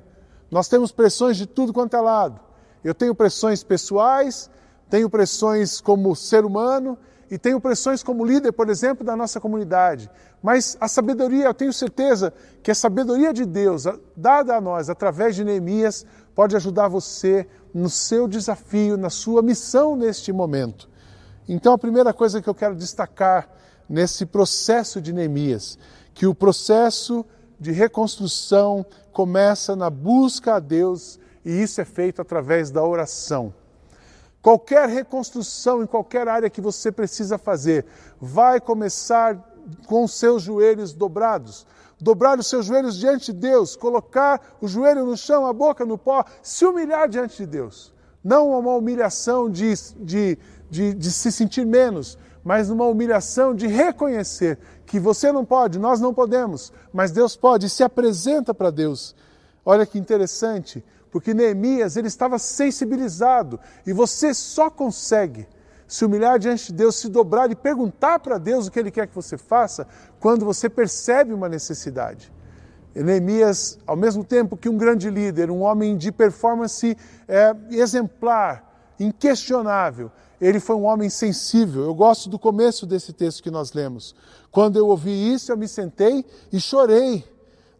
Nós 0.49 0.69
temos 0.69 0.93
pressões 0.93 1.35
de 1.35 1.45
tudo 1.45 1.73
quanto 1.73 1.97
é 1.97 1.99
lado. 1.99 2.39
Eu 2.81 2.95
tenho 2.95 3.13
pressões 3.13 3.65
pessoais, 3.65 4.49
tenho 4.89 5.09
pressões 5.09 5.81
como 5.81 6.15
ser 6.15 6.45
humano 6.45 6.97
e 7.29 7.37
tenho 7.37 7.59
pressões 7.59 8.03
como 8.03 8.23
líder, 8.23 8.51
por 8.51 8.69
exemplo, 8.69 9.05
da 9.05 9.15
nossa 9.15 9.39
comunidade. 9.39 10.09
Mas 10.41 10.77
a 10.79 10.87
sabedoria, 10.87 11.45
eu 11.45 11.53
tenho 11.53 11.73
certeza 11.73 12.31
que 12.61 12.69
a 12.69 12.75
sabedoria 12.75 13.33
de 13.33 13.45
Deus, 13.45 13.85
dada 14.15 14.55
a 14.55 14.61
nós 14.61 14.89
através 14.89 15.35
de 15.35 15.43
Neemias, 15.43 16.05
pode 16.35 16.55
ajudar 16.55 16.87
você 16.87 17.47
no 17.73 17.89
seu 17.89 18.27
desafio, 18.27 18.95
na 18.95 19.09
sua 19.09 19.41
missão 19.41 19.95
neste 19.95 20.31
momento. 20.31 20.87
Então, 21.47 21.73
a 21.73 21.77
primeira 21.77 22.13
coisa 22.13 22.41
que 22.41 22.49
eu 22.49 22.55
quero 22.55 22.75
destacar 22.75 23.49
nesse 23.89 24.25
processo 24.25 25.01
de 25.01 25.13
Neemias, 25.13 25.77
que 26.13 26.25
o 26.25 26.35
processo 26.35 27.25
de 27.59 27.71
reconstrução 27.71 28.85
começa 29.11 29.75
na 29.75 29.89
busca 29.89 30.55
a 30.55 30.59
Deus 30.59 31.19
e 31.43 31.61
isso 31.61 31.79
é 31.81 31.85
feito 31.85 32.21
através 32.21 32.71
da 32.71 32.83
oração. 32.83 33.53
Qualquer 34.45 34.87
reconstrução 34.87 35.81
em 35.81 35.87
qualquer 35.87 36.27
área 36.27 36.51
que 36.51 36.61
você 36.61 36.91
precisa 36.91 37.35
fazer 37.35 37.83
vai 38.21 38.61
começar 38.61 39.43
com 39.87 40.03
os 40.03 40.13
seus 40.13 40.43
joelhos 40.43 40.93
dobrados. 40.93 41.65
Dobrar 41.99 42.37
os 42.37 42.45
seus 42.45 42.67
joelhos 42.67 42.95
diante 42.95 43.33
de 43.33 43.39
Deus, 43.39 43.75
colocar 43.75 44.39
o 44.61 44.67
joelho 44.67 45.03
no 45.03 45.17
chão, 45.17 45.47
a 45.47 45.51
boca 45.51 45.83
no 45.83 45.97
pó, 45.97 46.23
se 46.43 46.63
humilhar 46.63 47.09
diante 47.09 47.37
de 47.37 47.47
Deus. 47.47 47.91
Não 48.23 48.51
uma 48.51 48.75
humilhação 48.75 49.49
de, 49.49 49.73
de, 49.97 50.37
de, 50.69 50.93
de 50.93 51.11
se 51.11 51.31
sentir 51.31 51.65
menos, 51.65 52.15
mas 52.43 52.69
uma 52.69 52.85
humilhação 52.85 53.55
de 53.55 53.65
reconhecer 53.65 54.59
que 54.85 54.99
você 54.99 55.31
não 55.31 55.43
pode, 55.43 55.79
nós 55.79 55.99
não 55.99 56.13
podemos, 56.13 56.71
mas 56.93 57.09
Deus 57.09 57.35
pode 57.35 57.65
e 57.65 57.69
se 57.69 57.83
apresenta 57.83 58.53
para 58.53 58.69
Deus. 58.69 59.15
Olha 59.65 59.87
que 59.87 59.97
interessante, 59.97 60.85
porque 61.15 61.33
Neemias 61.33 61.95
ele 61.95 62.09
estava 62.09 62.37
sensibilizado 62.37 63.57
e 63.87 63.93
você 63.93 64.33
só 64.33 64.69
consegue 64.69 65.47
se 65.87 66.03
humilhar 66.03 66.37
diante 66.37 66.67
de 66.67 66.73
Deus, 66.73 66.97
se 66.97 67.07
dobrar 67.07 67.49
e 67.49 67.55
perguntar 67.55 68.19
para 68.19 68.37
Deus 68.37 68.67
o 68.67 68.71
que 68.71 68.77
Ele 68.77 68.91
quer 68.91 69.07
que 69.07 69.15
você 69.15 69.37
faça 69.37 69.87
quando 70.19 70.43
você 70.43 70.69
percebe 70.69 71.33
uma 71.33 71.47
necessidade. 71.47 72.33
Neemias, 72.93 73.79
ao 73.87 73.95
mesmo 73.95 74.25
tempo 74.25 74.57
que 74.57 74.67
um 74.67 74.77
grande 74.77 75.09
líder, 75.09 75.49
um 75.49 75.61
homem 75.61 75.95
de 75.95 76.11
performance 76.11 76.97
é, 77.29 77.55
exemplar, 77.71 78.93
inquestionável, 78.99 80.11
ele 80.41 80.59
foi 80.59 80.75
um 80.75 80.83
homem 80.83 81.09
sensível. 81.09 81.85
Eu 81.85 81.95
gosto 81.95 82.29
do 82.29 82.37
começo 82.37 82.85
desse 82.85 83.13
texto 83.13 83.41
que 83.41 83.49
nós 83.49 83.71
lemos. 83.71 84.13
Quando 84.51 84.77
eu 84.77 84.89
ouvi 84.89 85.31
isso, 85.31 85.49
eu 85.49 85.55
me 85.55 85.69
sentei 85.69 86.25
e 86.51 86.59
chorei. 86.59 87.23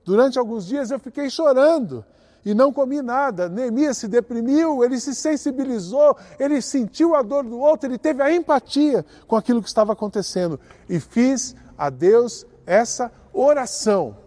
Durante 0.06 0.40
alguns 0.40 0.66
dias 0.66 0.90
eu 0.90 1.00
fiquei 1.00 1.30
chorando 1.30 2.06
e 2.46 2.54
não 2.54 2.72
comi 2.72 3.02
nada. 3.02 3.50
Neemias 3.50 3.98
se 3.98 4.08
deprimiu, 4.08 4.84
ele 4.84 5.00
se 5.00 5.16
sensibilizou, 5.16 6.16
ele 6.40 6.62
sentiu 6.62 7.16
a 7.16 7.24
dor 7.24 7.44
do 7.44 7.60
outro, 7.60 7.90
ele 7.90 7.98
teve 7.98 8.22
a 8.22 8.32
empatia 8.32 9.04
com 9.28 9.36
aquilo 9.36 9.62
que 9.62 9.68
estava 9.68 9.94
acontecendo 9.94 10.60
e 10.88 11.00
fiz 11.00 11.56
a 11.76 11.90
Deus 11.90 12.46
essa 12.66 13.12
oração. 13.34 14.18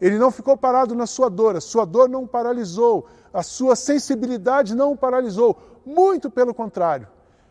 Ele 0.00 0.18
não 0.18 0.30
ficou 0.30 0.56
parado 0.56 0.94
na 0.94 1.06
sua 1.06 1.30
dor, 1.30 1.56
a 1.56 1.60
sua 1.60 1.84
dor 1.84 2.08
não 2.08 2.24
o 2.24 2.28
paralisou, 2.28 3.06
a 3.32 3.42
sua 3.42 3.76
sensibilidade 3.76 4.74
não 4.74 4.92
o 4.92 4.96
paralisou, 4.96 5.56
muito 5.86 6.28
pelo 6.28 6.52
contrário. 6.52 7.08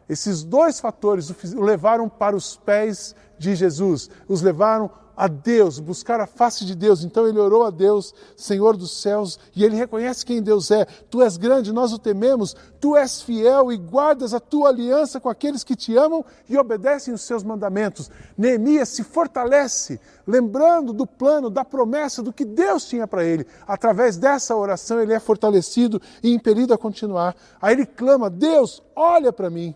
Esses 0.10 0.44
dois 0.44 0.80
fatores 0.80 1.30
o 1.54 1.62
levaram 1.62 2.08
para 2.08 2.36
os 2.36 2.56
pés 2.56 3.14
de 3.38 3.56
Jesus, 3.56 4.10
os 4.28 4.42
levaram 4.42 4.90
a 5.18 5.28
Deus, 5.28 5.80
buscar 5.80 6.22
a 6.22 6.28
face 6.28 6.64
de 6.64 6.76
Deus. 6.76 7.04
Então 7.04 7.28
ele 7.28 7.40
orou 7.40 7.66
a 7.66 7.72
Deus, 7.72 8.14
Senhor 8.36 8.78
dos 8.78 9.02
céus, 9.02 9.40
e 9.56 9.64
ele 9.64 9.76
reconhece 9.76 10.24
quem 10.24 10.44
Deus 10.44 10.70
é. 10.70 10.86
Tu 10.86 11.24
és 11.24 11.38
grande, 11.38 11.74
nós 11.74 11.92
o 11.92 11.98
tememos, 11.98 12.56
tu 12.80 12.96
és 12.96 13.20
fiel 13.24 13.72
e 13.72 13.78
guardas 13.78 14.36
a 14.36 14.40
tua 14.40 14.70
aliança 14.70 15.20
com 15.20 15.28
aqueles 15.28 15.64
que 15.64 15.76
te 15.76 15.98
amam 15.98 16.24
e 16.48 16.56
obedecem 16.56 17.12
os 17.12 17.22
seus 17.22 17.42
mandamentos. 17.42 18.12
Neemias 18.38 18.90
se 18.90 19.04
fortalece, 19.04 20.00
lembrando 20.28 20.94
do 20.94 21.08
plano, 21.08 21.50
da 21.50 21.66
promessa, 21.66 22.22
do 22.22 22.32
que 22.32 22.46
Deus 22.46 22.86
tinha 22.86 23.08
para 23.08 23.26
ele. 23.26 23.48
Através 23.68 24.18
dessa 24.18 24.56
oração 24.56 25.02
ele 25.02 25.14
é 25.14 25.20
fortalecido 25.20 26.00
e 26.22 26.32
impelido 26.32 26.76
a 26.76 26.78
continuar. 26.78 27.36
Aí 27.60 27.74
ele 27.74 27.88
clama: 27.88 28.30
Deus, 28.30 28.84
olha 28.96 29.34
para 29.34 29.50
mim. 29.50 29.76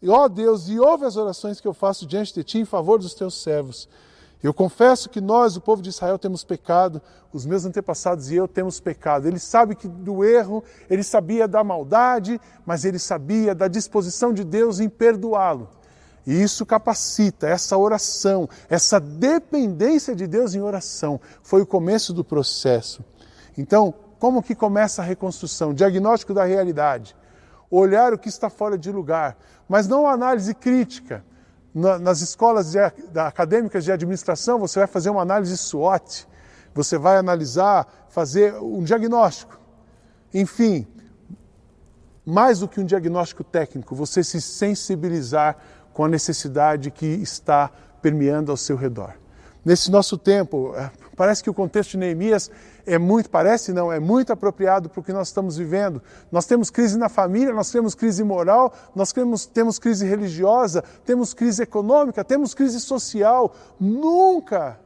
E 0.00 0.08
ó 0.08 0.28
Deus, 0.28 0.68
e 0.68 0.78
ouve 0.78 1.04
as 1.04 1.16
orações 1.16 1.60
que 1.60 1.66
eu 1.66 1.74
faço 1.74 2.06
diante 2.06 2.32
de 2.32 2.44
ti 2.44 2.58
em 2.58 2.64
favor 2.64 2.98
dos 2.98 3.14
teus 3.14 3.42
servos. 3.42 3.88
Eu 4.42 4.54
confesso 4.54 5.08
que 5.08 5.20
nós, 5.20 5.56
o 5.56 5.60
povo 5.60 5.82
de 5.82 5.88
Israel, 5.88 6.18
temos 6.18 6.44
pecado, 6.44 7.02
os 7.32 7.44
meus 7.44 7.64
antepassados 7.64 8.30
e 8.30 8.36
eu 8.36 8.46
temos 8.46 8.78
pecado. 8.78 9.26
Ele 9.26 9.38
sabe 9.38 9.74
que 9.74 9.88
do 9.88 10.24
erro, 10.24 10.62
ele 10.88 11.02
sabia 11.02 11.48
da 11.48 11.64
maldade, 11.64 12.40
mas 12.64 12.84
ele 12.84 12.98
sabia 12.98 13.54
da 13.54 13.66
disposição 13.66 14.32
de 14.32 14.44
Deus 14.44 14.78
em 14.78 14.88
perdoá-lo. 14.88 15.68
E 16.24 16.40
isso 16.40 16.64
capacita, 16.64 17.48
essa 17.48 17.76
oração, 17.76 18.48
essa 18.68 19.00
dependência 19.00 20.14
de 20.14 20.26
Deus 20.26 20.54
em 20.54 20.60
oração, 20.60 21.20
foi 21.42 21.62
o 21.62 21.66
começo 21.66 22.12
do 22.12 22.22
processo. 22.22 23.04
Então, 23.56 23.92
como 24.20 24.42
que 24.42 24.54
começa 24.54 25.02
a 25.02 25.04
reconstrução? 25.04 25.74
Diagnóstico 25.74 26.32
da 26.32 26.44
realidade. 26.44 27.16
Olhar 27.70 28.12
o 28.12 28.18
que 28.18 28.28
está 28.28 28.48
fora 28.48 28.78
de 28.78 28.92
lugar, 28.92 29.36
mas 29.68 29.88
não 29.88 30.06
análise 30.06 30.54
crítica 30.54 31.24
nas 31.74 32.20
escolas 32.20 32.72
de, 32.72 32.78
acadêmicas 33.20 33.84
de 33.84 33.92
administração, 33.92 34.58
você 34.58 34.78
vai 34.80 34.88
fazer 34.88 35.10
uma 35.10 35.22
análise 35.22 35.56
SWOT, 35.56 36.26
você 36.74 36.98
vai 36.98 37.16
analisar, 37.16 38.06
fazer 38.08 38.54
um 38.54 38.82
diagnóstico. 38.82 39.58
Enfim, 40.32 40.86
mais 42.24 42.60
do 42.60 42.68
que 42.68 42.80
um 42.80 42.84
diagnóstico 42.84 43.42
técnico, 43.42 43.94
você 43.94 44.22
se 44.22 44.40
sensibilizar 44.40 45.56
com 45.92 46.04
a 46.04 46.08
necessidade 46.08 46.90
que 46.90 47.06
está 47.06 47.70
permeando 48.00 48.50
ao 48.50 48.56
seu 48.56 48.76
redor. 48.76 49.14
Nesse 49.68 49.90
nosso 49.90 50.16
tempo, 50.16 50.72
é, 50.74 50.90
parece 51.14 51.44
que 51.44 51.50
o 51.50 51.52
contexto 51.52 51.90
de 51.90 51.98
Neemias 51.98 52.50
é 52.86 52.96
muito, 52.96 53.28
parece 53.28 53.70
não, 53.70 53.92
é 53.92 54.00
muito 54.00 54.32
apropriado 54.32 54.88
para 54.88 54.98
o 54.98 55.02
que 55.02 55.12
nós 55.12 55.28
estamos 55.28 55.58
vivendo. 55.58 56.02
Nós 56.32 56.46
temos 56.46 56.70
crise 56.70 56.96
na 56.96 57.10
família, 57.10 57.52
nós 57.52 57.70
temos 57.70 57.94
crise 57.94 58.24
moral, 58.24 58.72
nós 58.94 59.12
temos, 59.12 59.44
temos 59.44 59.78
crise 59.78 60.06
religiosa, 60.06 60.82
temos 61.04 61.34
crise 61.34 61.64
econômica, 61.64 62.24
temos 62.24 62.54
crise 62.54 62.80
social. 62.80 63.54
Nunca 63.78 64.80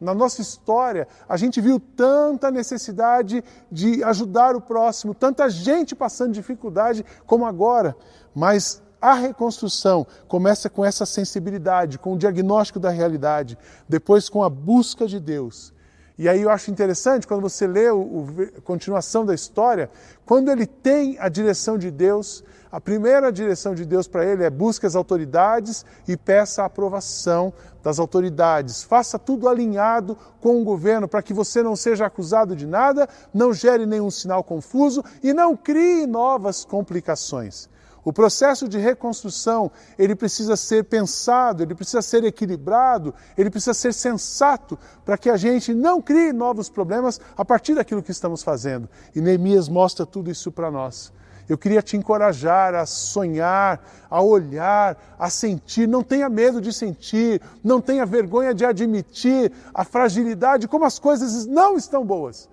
na 0.00 0.14
nossa 0.14 0.40
história 0.40 1.08
a 1.28 1.36
gente 1.36 1.60
viu 1.60 1.80
tanta 1.80 2.48
necessidade 2.48 3.42
de 3.72 4.04
ajudar 4.04 4.54
o 4.54 4.60
próximo, 4.60 5.16
tanta 5.16 5.50
gente 5.50 5.96
passando 5.96 6.32
dificuldade 6.32 7.04
como 7.26 7.44
agora. 7.44 7.96
Mas 8.32 8.80
a 9.00 9.14
reconstrução 9.14 10.06
começa 10.26 10.68
com 10.68 10.84
essa 10.84 11.06
sensibilidade, 11.06 11.98
com 11.98 12.14
o 12.14 12.18
diagnóstico 12.18 12.80
da 12.80 12.90
realidade, 12.90 13.56
depois 13.88 14.28
com 14.28 14.42
a 14.42 14.50
busca 14.50 15.06
de 15.06 15.20
Deus 15.20 15.72
E 16.18 16.28
aí 16.28 16.42
eu 16.42 16.50
acho 16.50 16.68
interessante 16.68 17.28
quando 17.28 17.42
você 17.42 17.64
lê 17.64 17.88
o, 17.90 17.96
o, 17.96 18.26
a 18.56 18.60
continuação 18.62 19.24
da 19.24 19.32
história, 19.32 19.88
quando 20.26 20.50
ele 20.50 20.66
tem 20.66 21.16
a 21.20 21.28
direção 21.28 21.78
de 21.78 21.92
Deus, 21.92 22.42
a 22.72 22.80
primeira 22.80 23.32
direção 23.32 23.72
de 23.72 23.86
Deus 23.86 24.08
para 24.08 24.26
ele 24.26 24.42
é 24.42 24.50
busque 24.50 24.84
as 24.84 24.96
autoridades 24.96 25.86
e 26.08 26.16
peça 26.16 26.62
a 26.62 26.66
aprovação 26.66 27.52
das 27.84 28.00
autoridades. 28.00 28.82
Faça 28.82 29.16
tudo 29.16 29.48
alinhado 29.48 30.18
com 30.40 30.60
o 30.60 30.64
governo 30.64 31.06
para 31.06 31.22
que 31.22 31.32
você 31.32 31.62
não 31.62 31.76
seja 31.76 32.06
acusado 32.06 32.56
de 32.56 32.66
nada, 32.66 33.08
não 33.32 33.52
gere 33.52 33.86
nenhum 33.86 34.10
sinal 34.10 34.42
confuso 34.42 35.04
e 35.22 35.32
não 35.32 35.56
crie 35.56 36.04
novas 36.04 36.64
complicações. 36.64 37.70
O 38.04 38.12
processo 38.12 38.68
de 38.68 38.78
reconstrução, 38.78 39.70
ele 39.98 40.14
precisa 40.14 40.56
ser 40.56 40.84
pensado, 40.84 41.62
ele 41.62 41.74
precisa 41.74 42.00
ser 42.00 42.24
equilibrado, 42.24 43.14
ele 43.36 43.50
precisa 43.50 43.74
ser 43.74 43.92
sensato 43.92 44.78
para 45.04 45.18
que 45.18 45.28
a 45.28 45.36
gente 45.36 45.74
não 45.74 46.00
crie 46.00 46.32
novos 46.32 46.68
problemas 46.68 47.20
a 47.36 47.44
partir 47.44 47.74
daquilo 47.74 48.02
que 48.02 48.10
estamos 48.10 48.42
fazendo. 48.42 48.88
E 49.14 49.20
Neemias 49.20 49.68
mostra 49.68 50.06
tudo 50.06 50.30
isso 50.30 50.50
para 50.50 50.70
nós. 50.70 51.12
Eu 51.48 51.56
queria 51.56 51.80
te 51.80 51.96
encorajar 51.96 52.74
a 52.74 52.84
sonhar, 52.84 53.80
a 54.10 54.20
olhar, 54.20 55.16
a 55.18 55.30
sentir. 55.30 55.88
Não 55.88 56.02
tenha 56.02 56.28
medo 56.28 56.60
de 56.60 56.72
sentir, 56.72 57.40
não 57.64 57.80
tenha 57.80 58.04
vergonha 58.04 58.52
de 58.52 58.66
admitir 58.66 59.50
a 59.72 59.82
fragilidade, 59.82 60.68
como 60.68 60.84
as 60.84 60.98
coisas 60.98 61.46
não 61.46 61.76
estão 61.76 62.04
boas. 62.04 62.50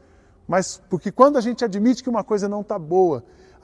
Mas 0.47 0.81
porque 0.89 1.11
quando 1.11 1.37
a 1.37 1.41
gente 1.41 1.65
admite 1.65 2.01
que 2.01 2.09
uma 2.09 2.23
coisa 2.23 2.47
não 2.47 2.61
está 2.61 2.79
boa, 2.79 3.23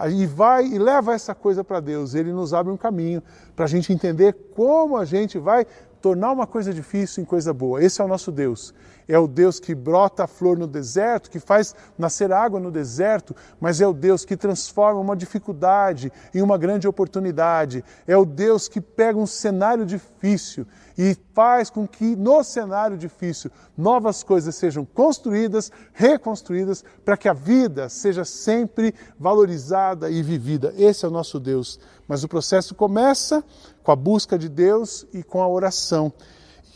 e 0.10 0.26
vai 0.26 0.66
e 0.66 0.80
leva 0.80 1.14
essa 1.14 1.36
coisa 1.36 1.64
para 1.64 1.80
Deus, 1.80 2.16
ele 2.16 2.32
nos 2.32 2.54
abre 2.54 2.72
um 2.72 2.78
caminho 2.78 3.22
para 3.56 3.66
a 3.66 3.68
gente 3.68 3.94
entender 3.94 4.34
como 4.56 4.98
a 4.98 5.06
gente 5.06 5.38
vai 5.38 5.66
tornar 6.02 6.32
uma 6.32 6.48
coisa 6.48 6.74
difícil 6.74 7.22
em 7.22 7.26
coisa 7.26 7.54
boa. 7.54 7.84
Esse 7.84 8.02
é 8.02 8.04
o 8.04 8.08
nosso 8.08 8.32
Deus. 8.32 8.74
É 9.12 9.20
o 9.20 9.28
Deus 9.28 9.60
que 9.60 9.76
brota 9.76 10.24
a 10.24 10.28
flor 10.28 10.58
no 10.58 10.66
deserto, 10.66 11.30
que 11.30 11.38
faz 11.38 11.76
nascer 11.98 12.32
água 12.32 12.62
no 12.62 12.72
deserto, 12.72 13.36
mas 13.60 13.82
é 13.82 13.86
o 13.86 13.92
Deus 13.92 14.24
que 14.24 14.38
transforma 14.38 15.02
uma 15.02 15.18
dificuldade 15.18 16.10
em 16.34 16.42
uma 16.42 16.58
grande 16.58 16.88
oportunidade. 16.88 17.84
É 18.08 18.16
o 18.16 18.24
Deus 18.24 18.70
que 18.70 18.80
pega 18.80 19.20
um 19.20 19.26
cenário 19.26 19.86
difícil 19.86 20.66
e 20.98 21.14
faz 21.34 21.70
com 21.70 21.86
que 21.86 22.16
no 22.16 22.42
cenário 22.42 22.98
difícil 22.98 23.52
novas 23.78 24.24
coisas 24.24 24.56
sejam 24.56 24.86
construídas, 24.86 25.74
reconstruídas, 25.92 26.82
para 27.04 27.18
que 27.18 27.28
a 27.28 27.34
vida 27.34 27.90
seja 27.90 28.24
sempre 28.24 28.96
valorizada 29.20 30.10
e 30.10 30.24
vivida. 30.24 30.74
Esse 30.78 31.04
é 31.04 31.10
o 31.10 31.12
nosso 31.12 31.38
Deus. 31.38 31.78
Mas 32.08 32.24
o 32.24 32.30
processo 32.30 32.74
começa 32.74 33.44
com 33.84 33.92
a 33.92 33.96
busca 33.96 34.40
de 34.40 34.48
Deus 34.48 35.06
e 35.14 35.22
com 35.22 35.42
a 35.42 35.50
oração. 35.50 36.14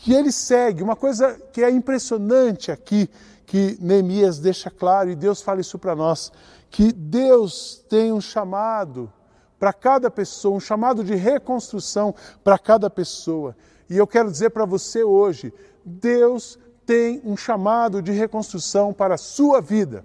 E 0.06 0.14
ele 0.14 0.30
segue, 0.30 0.82
uma 0.82 0.94
coisa 0.94 1.34
que 1.52 1.62
é 1.62 1.70
impressionante 1.70 2.70
aqui, 2.70 3.10
que 3.44 3.76
Neemias 3.80 4.38
deixa 4.38 4.70
claro, 4.70 5.10
e 5.10 5.16
Deus 5.16 5.42
fala 5.42 5.60
isso 5.60 5.78
para 5.78 5.96
nós, 5.96 6.32
que 6.70 6.92
Deus 6.92 7.84
tem 7.88 8.12
um 8.12 8.20
chamado 8.20 9.12
para 9.58 9.72
cada 9.72 10.10
pessoa, 10.10 10.56
um 10.56 10.60
chamado 10.60 11.02
de 11.02 11.14
reconstrução 11.14 12.14
para 12.44 12.58
cada 12.58 12.88
pessoa. 12.88 13.56
E 13.88 13.96
eu 13.96 14.06
quero 14.06 14.30
dizer 14.30 14.50
para 14.50 14.64
você 14.64 15.02
hoje, 15.02 15.52
Deus 15.84 16.58
tem 16.84 17.20
um 17.24 17.36
chamado 17.36 18.00
de 18.00 18.12
reconstrução 18.12 18.92
para 18.92 19.14
a 19.14 19.18
sua 19.18 19.60
vida. 19.60 20.04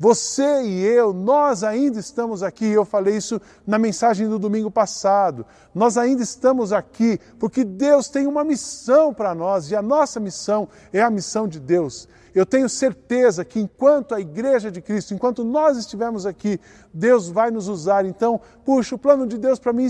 Você 0.00 0.62
e 0.62 0.84
eu, 0.84 1.12
nós 1.12 1.64
ainda 1.64 1.98
estamos 1.98 2.44
aqui, 2.44 2.66
eu 2.66 2.84
falei 2.84 3.16
isso 3.16 3.40
na 3.66 3.78
mensagem 3.78 4.28
do 4.28 4.38
domingo 4.38 4.70
passado. 4.70 5.44
Nós 5.74 5.98
ainda 5.98 6.22
estamos 6.22 6.72
aqui 6.72 7.18
porque 7.36 7.64
Deus 7.64 8.08
tem 8.08 8.24
uma 8.26 8.44
missão 8.44 9.12
para 9.12 9.34
nós 9.34 9.72
e 9.72 9.76
a 9.76 9.82
nossa 9.82 10.20
missão 10.20 10.68
é 10.92 11.02
a 11.02 11.10
missão 11.10 11.48
de 11.48 11.58
Deus. 11.58 12.08
Eu 12.32 12.46
tenho 12.46 12.68
certeza 12.68 13.44
que 13.44 13.58
enquanto 13.58 14.14
a 14.14 14.20
igreja 14.20 14.70
de 14.70 14.80
Cristo, 14.80 15.14
enquanto 15.14 15.42
nós 15.42 15.76
estivermos 15.76 16.26
aqui, 16.26 16.60
Deus 16.94 17.28
vai 17.28 17.50
nos 17.50 17.66
usar. 17.66 18.04
Então, 18.04 18.40
puxa, 18.64 18.94
o 18.94 18.98
plano 18.98 19.26
de 19.26 19.36
Deus 19.36 19.58
para 19.58 19.72
mim 19.72 19.88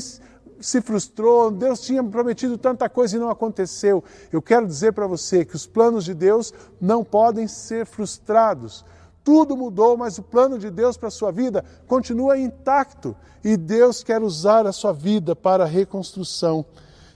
se 0.59 0.81
frustrou, 0.81 1.51
Deus 1.51 1.81
tinha 1.81 2.03
prometido 2.03 2.57
tanta 2.57 2.88
coisa 2.88 3.16
e 3.16 3.21
não 3.21 3.29
aconteceu. 3.29 4.03
Eu 4.33 4.40
quero 4.40 4.66
dizer 4.66 4.94
para 4.94 5.07
você 5.07 5.44
que 5.44 5.55
os 5.55 5.66
planos 5.66 6.07
de 6.07 6.14
Deus 6.14 6.55
não 6.81 7.05
podem 7.05 7.47
ser 7.47 7.85
frustrados. 7.85 8.87
Tudo 9.29 9.55
mudou, 9.55 9.95
mas 9.95 10.17
o 10.17 10.23
plano 10.23 10.59
de 10.59 10.71
Deus 10.71 10.97
para 10.97 11.09
a 11.09 11.11
sua 11.11 11.31
vida 11.31 11.62
continua 11.87 12.38
intacto 12.38 13.14
e 13.45 13.59
Deus 13.59 14.03
quer 14.03 14.23
usar 14.23 14.67
a 14.67 14.73
sua 14.73 14.91
vida 14.91 15.37
para 15.37 15.64
a 15.64 15.67
reconstrução. 15.67 16.64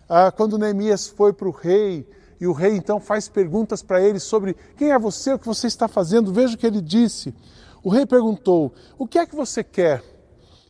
Ah, 0.06 0.30
quando 0.30 0.58
Neemias 0.58 1.08
foi 1.08 1.32
para 1.32 1.48
o 1.48 1.50
rei, 1.50 2.06
e 2.38 2.46
o 2.46 2.52
rei 2.52 2.76
então 2.76 3.00
faz 3.00 3.30
perguntas 3.30 3.82
para 3.82 3.98
ele 3.98 4.20
sobre 4.20 4.54
quem 4.76 4.92
é 4.92 4.98
você, 4.98 5.32
o 5.32 5.38
que 5.38 5.46
você 5.46 5.66
está 5.66 5.88
fazendo, 5.88 6.34
veja 6.34 6.54
o 6.54 6.58
que 6.58 6.66
ele 6.66 6.82
disse. 6.82 7.34
O 7.82 7.88
rei 7.88 8.04
perguntou: 8.04 8.74
O 8.98 9.06
que 9.06 9.18
é 9.18 9.24
que 9.24 9.34
você 9.34 9.64
quer? 9.64 10.04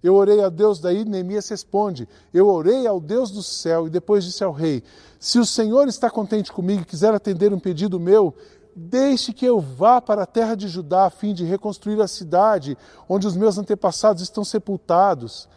Eu 0.01 0.15
orei 0.15 0.45
a 0.45 0.49
Deus, 0.49 0.79
daí 0.79 1.05
Neemias 1.05 1.49
responde: 1.49 2.09
Eu 2.33 2.47
orei 2.47 2.87
ao 2.87 3.01
Deus 3.01 3.33
do 3.33 3.43
céu, 3.43 3.89
e 3.89 3.91
depois 3.91 4.23
disse 4.23 4.45
ao 4.45 4.53
rei: 4.53 4.85
Se 5.19 5.41
o 5.41 5.45
Senhor 5.45 5.89
está 5.89 6.09
contente 6.09 6.53
comigo 6.53 6.83
e 6.83 6.85
quiser 6.85 7.13
atender 7.13 7.53
um 7.53 7.59
pedido 7.59 7.99
meu, 7.99 8.33
Deixe 8.75 9.33
que 9.33 9.45
eu 9.45 9.61
vá 9.61 10.01
para 10.01 10.23
a 10.23 10.27
terra 10.27 10.55
de 10.55 10.67
Judá 10.67 11.05
a 11.05 11.11
fim 11.11 11.35
de 11.35 11.45
reconstruir 11.45 12.01
a 12.01 12.09
cidade 12.09 12.77
onde 13.09 13.27
os 13.27 13.37
meus 13.37 13.59
antepassados 13.59 14.23
estão 14.23 14.45
sepultados. 14.45 15.49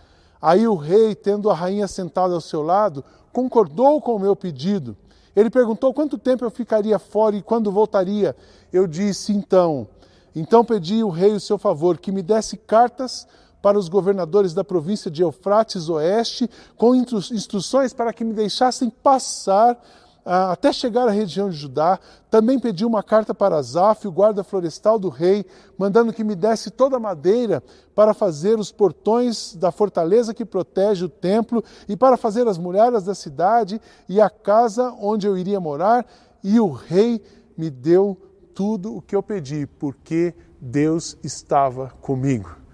Aí 0.41 0.67
o 0.67 0.75
rei, 0.75 1.15
tendo 1.15 1.49
a 1.49 1.53
rainha 1.53 1.87
sentada 1.87 2.33
ao 2.33 2.41
seu 2.41 2.61
lado, 2.61 3.03
concordou 3.31 4.01
com 4.01 4.15
o 4.15 4.19
meu 4.19 4.35
pedido. 4.35 4.97
Ele 5.35 5.49
perguntou 5.49 5.93
quanto 5.93 6.17
tempo 6.17 6.43
eu 6.43 6.51
ficaria 6.51 6.99
fora 6.99 7.35
e 7.35 7.41
quando 7.41 7.71
voltaria. 7.71 8.35
Eu 8.71 8.85
disse 8.85 9.31
então. 9.31 9.87
Então 10.35 10.65
pedi 10.65 10.99
ao 10.99 11.09
rei 11.09 11.31
o 11.31 11.39
seu 11.39 11.57
favor, 11.57 11.97
que 11.97 12.11
me 12.11 12.21
desse 12.21 12.57
cartas 12.57 13.25
para 13.61 13.79
os 13.79 13.89
governadores 13.89 14.53
da 14.53 14.63
província 14.63 15.09
de 15.09 15.23
Eufrates 15.23 15.89
Oeste, 15.89 16.49
com 16.77 16.93
instruções 16.93 17.93
para 17.93 18.13
que 18.13 18.23
me 18.23 18.33
deixassem 18.33 18.89
passar 18.89 19.81
até 20.25 20.73
chegar 20.73 21.07
à 21.07 21.11
região 21.11 21.49
de 21.49 21.55
Judá, 21.55 21.99
também 22.31 22.59
pediu 22.59 22.87
uma 22.87 23.03
carta 23.03 23.33
para 23.33 23.57
Azaf, 23.57 24.07
o 24.07 24.11
guarda 24.11 24.43
florestal 24.43 24.97
do 24.97 25.07
rei, 25.07 25.45
mandando 25.77 26.11
que 26.11 26.23
me 26.23 26.33
desse 26.33 26.71
toda 26.71 26.97
a 26.97 26.99
madeira 26.99 27.61
para 27.93 28.13
fazer 28.13 28.57
os 28.57 28.71
portões 28.71 29.55
da 29.55 29.71
fortaleza 29.71 30.33
que 30.33 30.43
protege 30.43 31.05
o 31.05 31.09
templo 31.09 31.63
e 31.87 31.95
para 31.95 32.17
fazer 32.17 32.47
as 32.47 32.57
muralhas 32.57 33.03
da 33.03 33.13
cidade 33.13 33.79
e 34.09 34.19
a 34.19 34.29
casa 34.29 34.91
onde 34.99 35.27
eu 35.27 35.37
iria 35.37 35.59
morar. 35.59 36.05
E 36.43 36.59
o 36.59 36.71
rei 36.71 37.21
me 37.55 37.69
deu 37.69 38.17
tudo 38.55 38.95
o 38.95 39.01
que 39.01 39.15
eu 39.15 39.21
pedi, 39.21 39.67
porque 39.67 40.33
Deus 40.59 41.17
estava 41.23 41.89
comigo. 42.01 42.64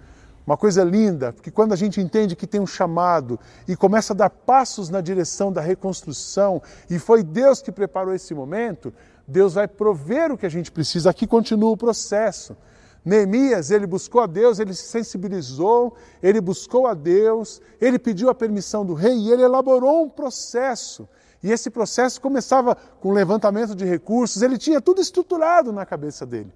Uma 0.44 0.56
coisa 0.56 0.82
linda, 0.82 1.32
porque 1.32 1.52
quando 1.52 1.72
a 1.72 1.76
gente 1.76 2.00
entende 2.00 2.34
que 2.34 2.48
tem 2.48 2.60
um 2.60 2.66
chamado 2.66 3.38
e 3.68 3.76
começa 3.76 4.12
a 4.12 4.16
dar 4.16 4.30
passos 4.30 4.88
na 4.88 5.00
direção 5.00 5.52
da 5.52 5.60
reconstrução, 5.60 6.60
e 6.90 6.98
foi 6.98 7.22
Deus 7.22 7.62
que 7.62 7.70
preparou 7.70 8.12
esse 8.12 8.34
momento, 8.34 8.92
Deus 9.26 9.54
vai 9.54 9.68
prover 9.68 10.32
o 10.32 10.36
que 10.36 10.44
a 10.44 10.50
gente 10.50 10.72
precisa. 10.72 11.10
Aqui 11.10 11.28
continua 11.28 11.70
o 11.70 11.76
processo. 11.76 12.56
Neemias, 13.04 13.70
ele 13.70 13.86
buscou 13.86 14.20
a 14.20 14.26
Deus, 14.26 14.58
ele 14.58 14.74
se 14.74 14.84
sensibilizou, 14.84 15.94
ele 16.20 16.40
buscou 16.40 16.86
a 16.86 16.94
Deus, 16.94 17.60
ele 17.80 17.98
pediu 17.98 18.28
a 18.28 18.34
permissão 18.34 18.84
do 18.84 18.94
rei 18.94 19.14
e 19.14 19.30
ele 19.30 19.42
elaborou 19.42 20.04
um 20.04 20.08
processo. 20.08 21.08
E 21.42 21.50
esse 21.50 21.70
processo 21.70 22.20
começava 22.20 22.76
com 23.00 23.12
levantamento 23.12 23.74
de 23.74 23.84
recursos, 23.84 24.42
ele 24.42 24.56
tinha 24.56 24.80
tudo 24.80 25.00
estruturado 25.00 25.72
na 25.72 25.84
cabeça 25.84 26.24
dele. 26.24 26.52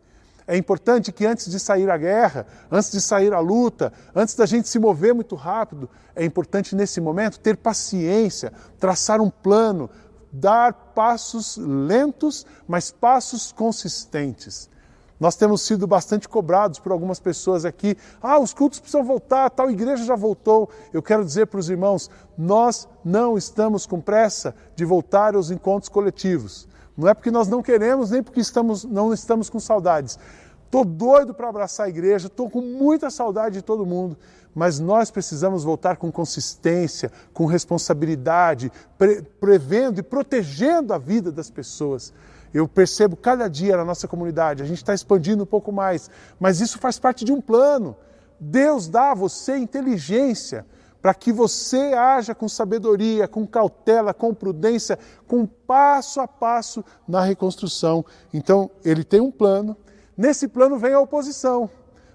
É 0.47 0.57
importante 0.57 1.11
que 1.11 1.27
antes 1.27 1.51
de 1.51 1.59
sair 1.59 1.91
a 1.91 1.97
guerra, 1.97 2.47
antes 2.71 2.93
de 2.93 3.01
sair 3.01 3.35
a 3.35 3.41
luta, 3.41 3.93
antes 4.15 4.37
da 4.37 4.47
gente 4.47 4.69
se 4.69 4.79
mover 4.79 5.13
muito 5.13 5.35
rápido, 5.35 5.91
é 6.15 6.25
importante 6.25 6.77
nesse 6.77 7.01
momento 7.01 7.41
ter 7.41 7.57
paciência, 7.57 8.53
traçar 8.79 9.21
um 9.21 9.29
plano, 9.29 9.91
dar 10.33 10.73
passos 10.95 11.57
lentos, 11.57 12.47
mas 12.69 12.93
passos 12.93 13.51
consistentes. 13.51 14.71
Nós 15.19 15.35
temos 15.35 15.63
sido 15.63 15.87
bastante 15.87 16.29
cobrados 16.29 16.79
por 16.79 16.93
algumas 16.93 17.19
pessoas 17.19 17.65
aqui. 17.65 17.97
Ah, 18.23 18.39
os 18.39 18.53
cultos 18.53 18.79
precisam 18.79 19.03
voltar, 19.03 19.49
tal 19.51 19.71
igreja 19.71 20.05
já 20.05 20.15
voltou. 20.15 20.69
Eu 20.93 21.03
quero 21.03 21.25
dizer 21.25 21.47
para 21.47 21.59
os 21.59 21.71
irmãos: 21.71 22.11
nós 22.37 22.87
não 23.05 23.37
estamos 23.37 23.87
com 23.87 24.01
pressa 24.01 24.55
de 24.77 24.85
voltar 24.85 25.35
aos 25.35 25.51
encontros 25.51 25.89
coletivos. 25.89 26.69
Não 26.97 27.09
é 27.09 27.15
porque 27.15 27.31
nós 27.31 27.47
não 27.49 27.63
queremos, 27.63 28.11
nem 28.11 28.23
porque 28.23 28.41
estamos, 28.41 28.85
não 28.85 29.13
estamos 29.13 29.51
com 29.51 29.61
saudades. 29.61 30.19
Estou 30.65 30.85
doido 30.85 31.33
para 31.33 31.49
abraçar 31.49 31.87
a 31.87 31.89
igreja, 31.89 32.27
estou 32.27 32.51
com 32.51 32.61
muita 32.61 33.09
saudade 33.11 33.57
de 33.57 33.63
todo 33.63 33.87
mundo, 33.87 34.17
mas 34.55 34.81
nós 34.81 35.11
precisamos 35.11 35.63
voltar 35.63 35.97
com 35.97 36.11
consistência, 36.11 37.13
com 37.33 37.47
responsabilidade, 37.47 38.73
pre 38.99 39.23
prevendo 39.23 40.01
e 40.01 40.03
protegendo 40.03 40.93
a 40.93 40.99
vida 40.99 41.31
das 41.31 41.51
pessoas. 41.51 42.13
Eu 42.53 42.67
percebo 42.67 43.17
cada 43.17 43.49
dia 43.49 43.77
na 43.77 43.85
nossa 43.85 44.09
comunidade, 44.09 44.63
a 44.63 44.67
gente 44.67 44.79
está 44.79 44.93
expandindo 44.93 45.45
um 45.45 45.47
pouco 45.47 45.71
mais, 45.71 46.11
mas 46.41 46.61
isso 46.61 46.79
faz 46.79 46.99
parte 46.99 47.25
de 47.25 47.33
um 47.33 47.41
plano. 47.41 47.97
Deus 48.41 48.89
dá 48.89 49.13
a 49.13 49.15
você 49.15 49.57
inteligência 49.57 50.67
para 51.07 51.15
que 51.15 51.31
você 51.31 51.95
haja 51.95 52.35
com 52.35 52.49
sabedoria, 52.49 53.29
com 53.29 53.47
cautela, 53.47 54.13
com 54.13 54.35
prudência, 54.35 54.99
com 55.25 55.47
passo 55.47 56.21
a 56.21 56.27
passo 56.27 56.85
na 57.07 57.23
reconstrução. 57.23 58.05
Então, 58.35 58.69
ele 58.85 59.05
tem 59.05 59.21
um 59.21 59.31
plano, 59.31 59.77
nesse 60.17 60.49
plano 60.49 60.77
vem 60.77 60.95
a 60.95 60.99
oposição. 60.99 61.71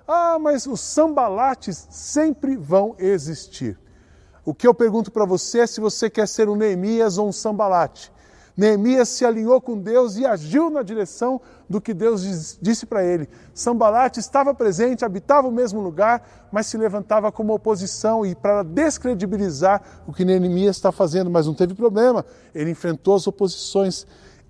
Ah, 0.06 0.38
mas 0.38 0.68
os 0.68 0.82
sambalates 0.82 1.88
sempre 1.90 2.58
vão 2.58 2.94
existir. 3.00 3.80
O 4.44 4.54
que 4.54 4.68
eu 4.68 4.74
pergunto 4.74 5.10
para 5.10 5.24
você 5.24 5.60
é 5.60 5.68
se 5.68 5.80
você 5.80 6.10
quer 6.10 6.28
ser 6.28 6.50
um 6.50 6.58
Neemias 6.58 7.18
ou 7.18 7.30
um 7.30 7.32
sambalate. 7.32 8.12
Neemias 8.56 9.10
se 9.10 9.26
alinhou 9.26 9.60
com 9.62 9.78
Deus 9.78 10.18
e 10.18 10.26
agiu 10.26 10.70
na 10.70 10.84
direção 10.84 11.40
do 11.70 11.80
que 11.80 11.94
Deus 11.94 12.58
disse 12.62 12.86
para 12.86 13.04
ele. 13.04 13.30
Sambalate 13.54 14.20
estava 14.20 14.54
presente, 14.54 15.06
habitava 15.06 15.48
o 15.48 15.52
mesmo 15.52 15.80
lugar, 15.80 16.50
mas 16.52 16.68
se 16.68 16.78
levantava 16.78 17.32
como 17.32 17.54
oposição 17.54 18.26
e 18.26 18.36
para 18.36 18.64
descredibilizar 18.64 19.82
o 20.06 20.14
que 20.14 20.26
Neemias 20.26 20.76
está 20.76 20.92
fazendo, 20.92 21.30
mas 21.30 21.48
não 21.48 21.54
teve 21.54 21.74
problema. 21.74 22.26
Ele 22.54 22.72
enfrentou 22.72 23.16
as 23.16 23.26
oposições. 23.26 24.06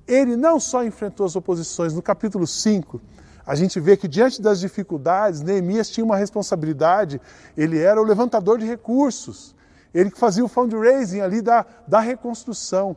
Ele 0.08 0.36
não 0.36 0.60
só 0.60 0.84
enfrentou 0.84 1.26
as 1.26 1.36
oposições, 1.36 1.94
no 1.94 2.02
capítulo 2.02 2.48
5, 2.48 3.00
a 3.46 3.56
gente 3.56 3.80
vê 3.80 3.98
que 3.98 4.08
diante 4.08 4.42
das 4.42 4.60
dificuldades, 4.60 5.42
Neemias 5.42 5.90
tinha 5.90 6.06
uma 6.06 6.18
responsabilidade, 6.18 7.20
ele 7.58 7.80
era 7.80 8.00
o 8.00 8.04
levantador 8.04 8.58
de 8.58 8.66
recursos, 8.66 9.56
ele 9.94 10.12
que 10.12 10.20
fazia 10.20 10.46
o 10.46 10.48
fundraising 10.48 11.22
ali 11.22 11.42
da, 11.42 11.66
da 11.88 12.00
reconstrução. 12.00 12.96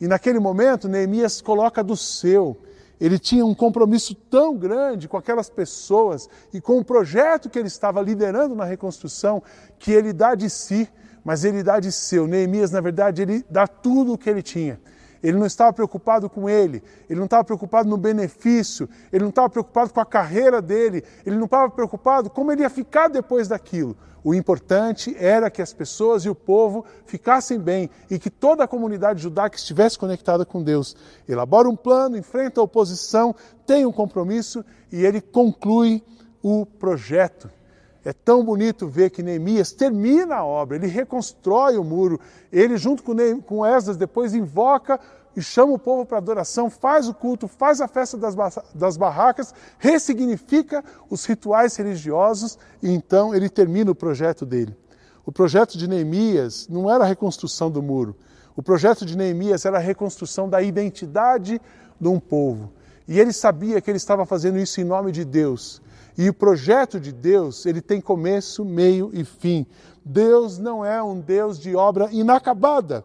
E 0.00 0.06
naquele 0.06 0.38
momento, 0.38 0.88
Neemias 0.88 1.40
coloca 1.40 1.82
do 1.82 1.96
seu. 1.96 2.56
Ele 3.00 3.18
tinha 3.18 3.44
um 3.44 3.54
compromisso 3.54 4.14
tão 4.14 4.56
grande 4.56 5.08
com 5.08 5.16
aquelas 5.16 5.50
pessoas 5.50 6.28
e 6.52 6.60
com 6.60 6.78
o 6.78 6.84
projeto 6.84 7.50
que 7.50 7.58
ele 7.58 7.68
estava 7.68 8.00
liderando 8.00 8.54
na 8.54 8.64
reconstrução, 8.64 9.42
que 9.78 9.92
ele 9.92 10.12
dá 10.12 10.34
de 10.34 10.48
si, 10.48 10.88
mas 11.22 11.44
ele 11.44 11.62
dá 11.62 11.78
de 11.78 11.92
seu. 11.92 12.26
Neemias, 12.26 12.70
na 12.70 12.80
verdade, 12.80 13.22
ele 13.22 13.44
dá 13.50 13.66
tudo 13.66 14.14
o 14.14 14.18
que 14.18 14.30
ele 14.30 14.42
tinha. 14.42 14.80
Ele 15.26 15.36
não 15.36 15.46
estava 15.46 15.72
preocupado 15.72 16.30
com 16.30 16.48
ele, 16.48 16.80
ele 17.10 17.18
não 17.18 17.24
estava 17.24 17.42
preocupado 17.42 17.88
no 17.88 17.96
benefício, 17.96 18.88
ele 19.12 19.24
não 19.24 19.30
estava 19.30 19.50
preocupado 19.50 19.92
com 19.92 19.98
a 19.98 20.06
carreira 20.06 20.62
dele, 20.62 21.02
ele 21.26 21.34
não 21.34 21.46
estava 21.46 21.68
preocupado 21.68 22.30
como 22.30 22.52
ele 22.52 22.62
ia 22.62 22.70
ficar 22.70 23.08
depois 23.08 23.48
daquilo. 23.48 23.96
O 24.22 24.32
importante 24.32 25.16
era 25.18 25.50
que 25.50 25.60
as 25.60 25.72
pessoas 25.72 26.24
e 26.24 26.28
o 26.28 26.34
povo 26.34 26.84
ficassem 27.06 27.58
bem 27.58 27.90
e 28.08 28.20
que 28.20 28.30
toda 28.30 28.62
a 28.62 28.68
comunidade 28.68 29.20
judaica 29.20 29.56
estivesse 29.56 29.98
conectada 29.98 30.46
com 30.46 30.62
Deus. 30.62 30.94
Elabora 31.28 31.68
um 31.68 31.74
plano, 31.74 32.16
enfrenta 32.16 32.60
a 32.60 32.64
oposição, 32.64 33.34
tem 33.66 33.84
um 33.84 33.90
compromisso 33.90 34.64
e 34.92 35.04
ele 35.04 35.20
conclui 35.20 36.04
o 36.40 36.64
projeto. 36.64 37.50
É 38.06 38.12
tão 38.12 38.44
bonito 38.44 38.86
ver 38.86 39.10
que 39.10 39.20
Neemias 39.20 39.72
termina 39.72 40.36
a 40.36 40.44
obra, 40.44 40.76
ele 40.76 40.86
reconstrói 40.86 41.76
o 41.76 41.82
muro, 41.82 42.20
ele, 42.52 42.76
junto 42.76 43.02
com 43.02 43.66
Esdras, 43.66 43.96
depois 43.96 44.32
invoca 44.32 45.00
e 45.34 45.42
chama 45.42 45.72
o 45.72 45.78
povo 45.78 46.06
para 46.06 46.18
adoração, 46.18 46.70
faz 46.70 47.08
o 47.08 47.14
culto, 47.14 47.48
faz 47.48 47.80
a 47.80 47.88
festa 47.88 48.16
das, 48.16 48.36
das 48.72 48.96
barracas, 48.96 49.52
ressignifica 49.76 50.84
os 51.10 51.24
rituais 51.24 51.74
religiosos 51.74 52.56
e 52.80 52.92
então 52.92 53.34
ele 53.34 53.48
termina 53.48 53.90
o 53.90 53.94
projeto 53.94 54.46
dele. 54.46 54.76
O 55.24 55.32
projeto 55.32 55.76
de 55.76 55.88
Neemias 55.88 56.68
não 56.68 56.88
era 56.88 57.02
a 57.02 57.08
reconstrução 57.08 57.68
do 57.68 57.82
muro. 57.82 58.14
O 58.54 58.62
projeto 58.62 59.04
de 59.04 59.16
Neemias 59.16 59.64
era 59.64 59.78
a 59.78 59.80
reconstrução 59.80 60.48
da 60.48 60.62
identidade 60.62 61.60
de 62.00 62.06
um 62.06 62.20
povo. 62.20 62.72
E 63.08 63.18
ele 63.18 63.32
sabia 63.32 63.80
que 63.80 63.90
ele 63.90 63.98
estava 63.98 64.24
fazendo 64.24 64.58
isso 64.58 64.80
em 64.80 64.84
nome 64.84 65.10
de 65.10 65.24
Deus. 65.24 65.82
E 66.18 66.28
o 66.28 66.34
projeto 66.34 66.98
de 66.98 67.12
Deus, 67.12 67.66
ele 67.66 67.82
tem 67.82 68.00
começo, 68.00 68.64
meio 68.64 69.10
e 69.12 69.24
fim. 69.24 69.66
Deus 70.04 70.56
não 70.56 70.84
é 70.84 71.02
um 71.02 71.20
Deus 71.20 71.58
de 71.58 71.76
obra 71.76 72.08
inacabada. 72.10 73.04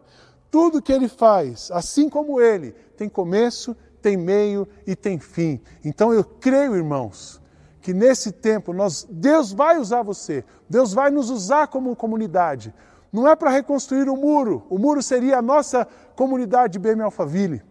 Tudo 0.50 0.80
que 0.80 0.92
ele 0.92 1.08
faz, 1.08 1.70
assim 1.72 2.08
como 2.08 2.40
ele, 2.40 2.72
tem 2.96 3.08
começo, 3.08 3.76
tem 4.00 4.16
meio 4.16 4.66
e 4.86 4.96
tem 4.96 5.18
fim. 5.18 5.60
Então 5.84 6.12
eu 6.12 6.24
creio, 6.24 6.74
irmãos, 6.74 7.40
que 7.80 7.92
nesse 7.92 8.32
tempo 8.32 8.72
nós, 8.72 9.06
Deus 9.10 9.52
vai 9.52 9.78
usar 9.78 10.02
você, 10.02 10.44
Deus 10.68 10.92
vai 10.92 11.10
nos 11.10 11.28
usar 11.28 11.66
como 11.68 11.96
comunidade. 11.96 12.72
Não 13.12 13.28
é 13.28 13.36
para 13.36 13.50
reconstruir 13.50 14.08
o 14.08 14.16
muro, 14.16 14.64
o 14.70 14.78
muro 14.78 15.02
seria 15.02 15.38
a 15.38 15.42
nossa 15.42 15.86
comunidade 16.16 16.74
de 16.74 16.78
BM 16.78 17.02
Alphaville, 17.02 17.62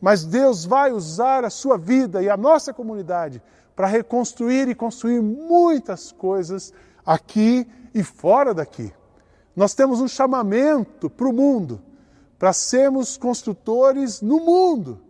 mas 0.00 0.24
Deus 0.24 0.64
vai 0.64 0.92
usar 0.92 1.44
a 1.44 1.50
sua 1.50 1.76
vida 1.76 2.22
e 2.22 2.28
a 2.28 2.36
nossa 2.36 2.72
comunidade 2.72 3.42
para 3.74 3.86
reconstruir 3.86 4.68
e 4.68 4.74
construir 4.74 5.20
muitas 5.20 6.12
coisas 6.12 6.72
aqui 7.04 7.66
e 7.94 8.02
fora 8.02 8.54
daqui. 8.54 8.92
Nós 9.54 9.74
temos 9.74 10.00
um 10.00 10.08
chamamento 10.08 11.08
para 11.08 11.28
o 11.28 11.32
mundo 11.32 11.80
para 12.38 12.52
sermos 12.52 13.16
construtores 13.16 14.20
no 14.20 14.38
mundo. 14.40 15.00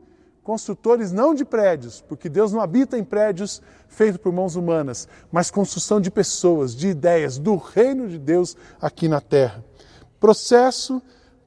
Construtores 0.43 1.11
não 1.11 1.35
de 1.35 1.45
prédios, 1.45 2.01
porque 2.01 2.29
Deus 2.29 2.53
não 2.53 2.61
habita 2.61 2.99
em 2.99 3.03
prédios 3.03 3.63
feitos 3.89 4.21
por 4.21 4.33
mãos 4.33 4.57
humanas, 4.57 5.09
mas 5.33 5.51
construção 5.51 6.01
de 6.01 6.11
pessoas, 6.11 6.77
de 6.77 6.89
ideias, 6.89 7.39
do 7.39 7.57
reino 7.57 8.09
de 8.09 8.19
Deus 8.19 8.57
aqui 8.81 9.09
na 9.09 9.21
terra. 9.21 9.65
Processo, 10.21 11.01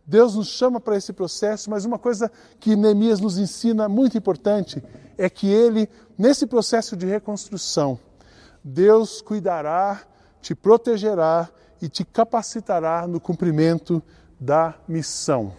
Deus 0.08 0.36
nos 0.36 0.48
chama 0.48 0.80
para 0.80 0.96
esse 0.96 1.12
processo, 1.12 1.70
mas 1.70 1.84
uma 1.84 2.00
coisa 2.00 2.32
que 2.62 2.78
Neemias 2.78 3.20
nos 3.20 3.38
ensina 3.38 3.90
muito 3.90 4.18
importante 4.18 4.82
é 5.18 5.30
que 5.30 5.48
ele, 5.48 5.90
nesse 6.18 6.48
processo 6.48 6.96
de 6.96 7.06
reconstrução, 7.06 8.00
Deus 8.64 9.22
cuidará, 9.22 10.02
te 10.42 10.56
protegerá 10.56 11.50
e 11.82 11.90
te 11.90 12.06
capacitará 12.06 13.06
no 13.06 13.20
cumprimento 13.20 14.02
da 14.40 14.76
missão. 14.88 15.52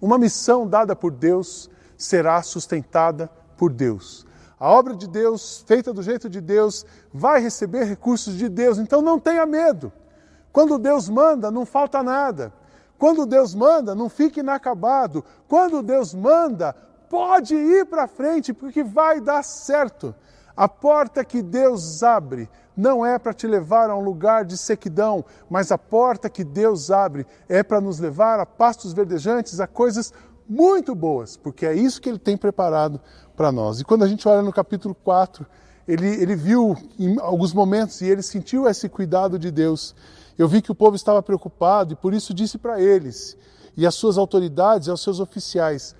Uma 0.00 0.18
missão 0.18 0.66
dada 0.66 0.96
por 0.96 1.12
Deus 1.12 1.70
será 1.96 2.42
sustentada 2.42 3.30
por 3.56 3.72
Deus. 3.72 4.26
A 4.58 4.68
obra 4.68 4.96
de 4.96 5.06
Deus, 5.06 5.62
feita 5.68 5.92
do 5.92 6.02
jeito 6.02 6.28
de 6.28 6.40
Deus, 6.40 6.84
vai 7.12 7.40
receber 7.40 7.84
recursos 7.84 8.36
de 8.36 8.48
Deus, 8.48 8.76
então 8.78 9.00
não 9.00 9.20
tenha 9.20 9.46
medo. 9.46 9.92
Quando 10.52 10.78
Deus 10.78 11.08
manda, 11.08 11.48
não 11.50 11.64
falta 11.64 12.02
nada. 12.02 12.52
Quando 13.04 13.26
Deus 13.26 13.54
manda, 13.54 13.94
não 13.94 14.08
fique 14.08 14.40
inacabado. 14.40 15.22
Quando 15.46 15.82
Deus 15.82 16.14
manda, 16.14 16.74
pode 17.10 17.54
ir 17.54 17.84
para 17.84 18.08
frente, 18.08 18.54
porque 18.54 18.82
vai 18.82 19.20
dar 19.20 19.44
certo. 19.44 20.14
A 20.56 20.66
porta 20.66 21.22
que 21.22 21.42
Deus 21.42 22.02
abre 22.02 22.48
não 22.74 23.04
é 23.04 23.18
para 23.18 23.34
te 23.34 23.46
levar 23.46 23.90
a 23.90 23.94
um 23.94 24.00
lugar 24.00 24.46
de 24.46 24.56
sequidão, 24.56 25.22
mas 25.50 25.70
a 25.70 25.76
porta 25.76 26.30
que 26.30 26.42
Deus 26.42 26.90
abre 26.90 27.26
é 27.46 27.62
para 27.62 27.78
nos 27.78 27.98
levar 27.98 28.40
a 28.40 28.46
pastos 28.46 28.94
verdejantes, 28.94 29.60
a 29.60 29.66
coisas 29.66 30.10
muito 30.48 30.94
boas, 30.94 31.36
porque 31.36 31.66
é 31.66 31.74
isso 31.74 32.00
que 32.00 32.08
Ele 32.08 32.18
tem 32.18 32.38
preparado 32.38 32.98
para 33.36 33.52
nós. 33.52 33.80
E 33.80 33.84
quando 33.84 34.04
a 34.04 34.08
gente 34.08 34.26
olha 34.26 34.40
no 34.40 34.50
capítulo 34.50 34.94
4, 34.94 35.46
ele, 35.86 36.06
ele 36.06 36.34
viu 36.34 36.74
em 36.98 37.20
alguns 37.20 37.52
momentos 37.52 38.00
e 38.00 38.06
ele 38.06 38.22
sentiu 38.22 38.66
esse 38.66 38.88
cuidado 38.88 39.38
de 39.38 39.50
Deus. 39.50 39.94
Eu 40.38 40.48
vi 40.48 40.60
que 40.60 40.72
o 40.72 40.74
povo 40.74 40.96
estava 40.96 41.22
preocupado 41.22 41.92
e 41.92 41.96
por 41.96 42.12
isso 42.12 42.34
disse 42.34 42.58
para 42.58 42.80
eles 42.80 43.36
e 43.76 43.86
às 43.86 43.94
suas 43.94 44.18
autoridades 44.18 44.88
e 44.88 44.90
aos 44.90 45.02
seus 45.02 45.20
oficiais: 45.20 45.94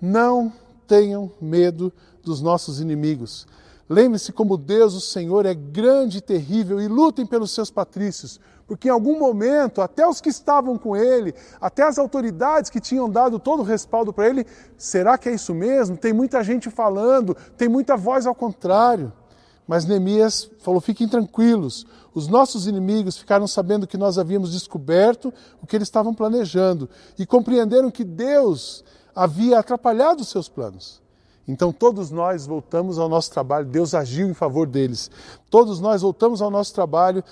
não 0.00 0.52
tenham 0.86 1.30
medo 1.40 1.92
dos 2.22 2.40
nossos 2.40 2.80
inimigos. 2.80 3.46
Lembre-se 3.88 4.32
como 4.32 4.58
Deus, 4.58 4.94
o 4.94 5.00
Senhor, 5.00 5.46
é 5.46 5.54
grande 5.54 6.18
e 6.18 6.20
terrível 6.20 6.78
e 6.78 6.86
lutem 6.86 7.24
pelos 7.24 7.52
seus 7.52 7.70
patrícios, 7.70 8.38
porque 8.66 8.88
em 8.88 8.90
algum 8.90 9.18
momento, 9.18 9.80
até 9.80 10.06
os 10.06 10.20
que 10.20 10.28
estavam 10.28 10.76
com 10.76 10.94
ele, 10.94 11.34
até 11.58 11.84
as 11.84 11.98
autoridades 11.98 12.70
que 12.70 12.80
tinham 12.80 13.08
dado 13.08 13.38
todo 13.38 13.60
o 13.60 13.64
respaldo 13.64 14.12
para 14.12 14.28
ele, 14.28 14.44
será 14.76 15.16
que 15.16 15.30
é 15.30 15.32
isso 15.32 15.54
mesmo? 15.54 15.96
Tem 15.96 16.12
muita 16.12 16.44
gente 16.44 16.68
falando, 16.68 17.34
tem 17.56 17.66
muita 17.66 17.96
voz 17.96 18.26
ao 18.26 18.34
contrário. 18.34 19.10
Mas 19.68 19.84
Neemias 19.84 20.50
falou: 20.60 20.80
fiquem 20.80 21.06
tranquilos, 21.06 21.86
os 22.14 22.26
nossos 22.26 22.66
inimigos 22.66 23.18
ficaram 23.18 23.46
sabendo 23.46 23.86
que 23.86 23.98
nós 23.98 24.18
havíamos 24.18 24.52
descoberto 24.52 25.32
o 25.62 25.66
que 25.66 25.76
eles 25.76 25.86
estavam 25.86 26.14
planejando 26.14 26.88
e 27.18 27.26
compreenderam 27.26 27.90
que 27.90 28.02
Deus 28.02 28.82
havia 29.14 29.58
atrapalhado 29.58 30.22
os 30.22 30.30
seus 30.30 30.48
planos. 30.48 31.02
Então 31.46 31.70
todos 31.70 32.10
nós 32.10 32.46
voltamos 32.46 32.98
ao 32.98 33.08
nosso 33.08 33.30
trabalho, 33.30 33.66
Deus 33.66 33.94
agiu 33.94 34.28
em 34.28 34.34
favor 34.34 34.66
deles. 34.66 35.10
Todos 35.50 35.80
nós 35.80 36.00
voltamos 36.00 36.40
ao 36.40 36.50
nosso 36.50 36.72
trabalho 36.72 37.22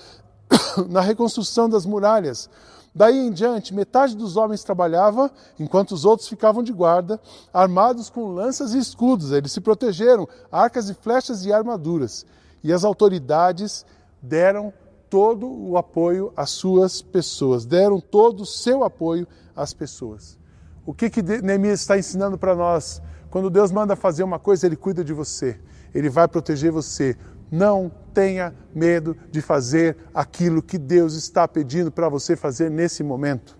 na 0.89 1.01
reconstrução 1.01 1.69
das 1.71 1.87
muralhas. 1.87 2.51
Daí 2.97 3.19
em 3.19 3.31
diante, 3.31 3.75
metade 3.75 4.17
dos 4.17 4.39
homens 4.39 4.65
trabalhava, 4.65 5.31
enquanto 5.61 5.93
os 5.93 6.07
outros 6.07 6.31
ficavam 6.31 6.63
de 6.63 6.73
guarda, 6.73 7.21
armados 7.53 8.09
com 8.09 8.33
lanças 8.33 8.73
e 8.73 8.79
escudos. 8.79 9.33
Eles 9.33 9.53
se 9.53 9.61
protegeram, 9.61 10.27
arcas 10.51 10.89
e 10.89 10.95
flechas 10.95 11.45
e 11.45 11.53
armaduras. 11.53 12.25
E 12.65 12.73
as 12.73 12.85
autoridades 12.85 13.85
deram 14.23 14.73
todo 15.11 15.47
o 15.47 15.77
apoio 15.77 16.33
às 16.35 16.49
suas 16.49 17.03
pessoas, 17.03 17.67
deram 17.67 18.01
todo 18.01 18.45
o 18.45 18.47
seu 18.47 18.83
apoio 18.83 19.29
às 19.55 19.75
pessoas. 19.75 20.39
O 20.87 20.95
que, 20.95 21.11
que 21.11 21.21
Neemias 21.21 21.81
está 21.81 21.99
ensinando 21.99 22.39
para 22.39 22.55
nós? 22.55 23.03
Quando 23.29 23.51
Deus 23.51 23.71
manda 23.71 23.95
fazer 23.95 24.23
uma 24.25 24.39
coisa, 24.39 24.65
Ele 24.65 24.75
cuida 24.75 25.05
de 25.05 25.13
você. 25.13 25.61
Ele 25.95 26.09
vai 26.09 26.27
proteger 26.27 26.73
você. 26.73 27.15
Não 27.51 27.91
tenha 28.13 28.55
medo 28.75 29.17
de 29.31 29.41
fazer 29.41 29.97
aquilo 30.15 30.63
que 30.63 30.79
Deus 30.79 31.15
está 31.15 31.47
pedindo 31.47 31.91
para 31.93 32.09
você 32.09 32.35
fazer 32.35 32.71
nesse 32.71 33.03
momento. 33.03 33.57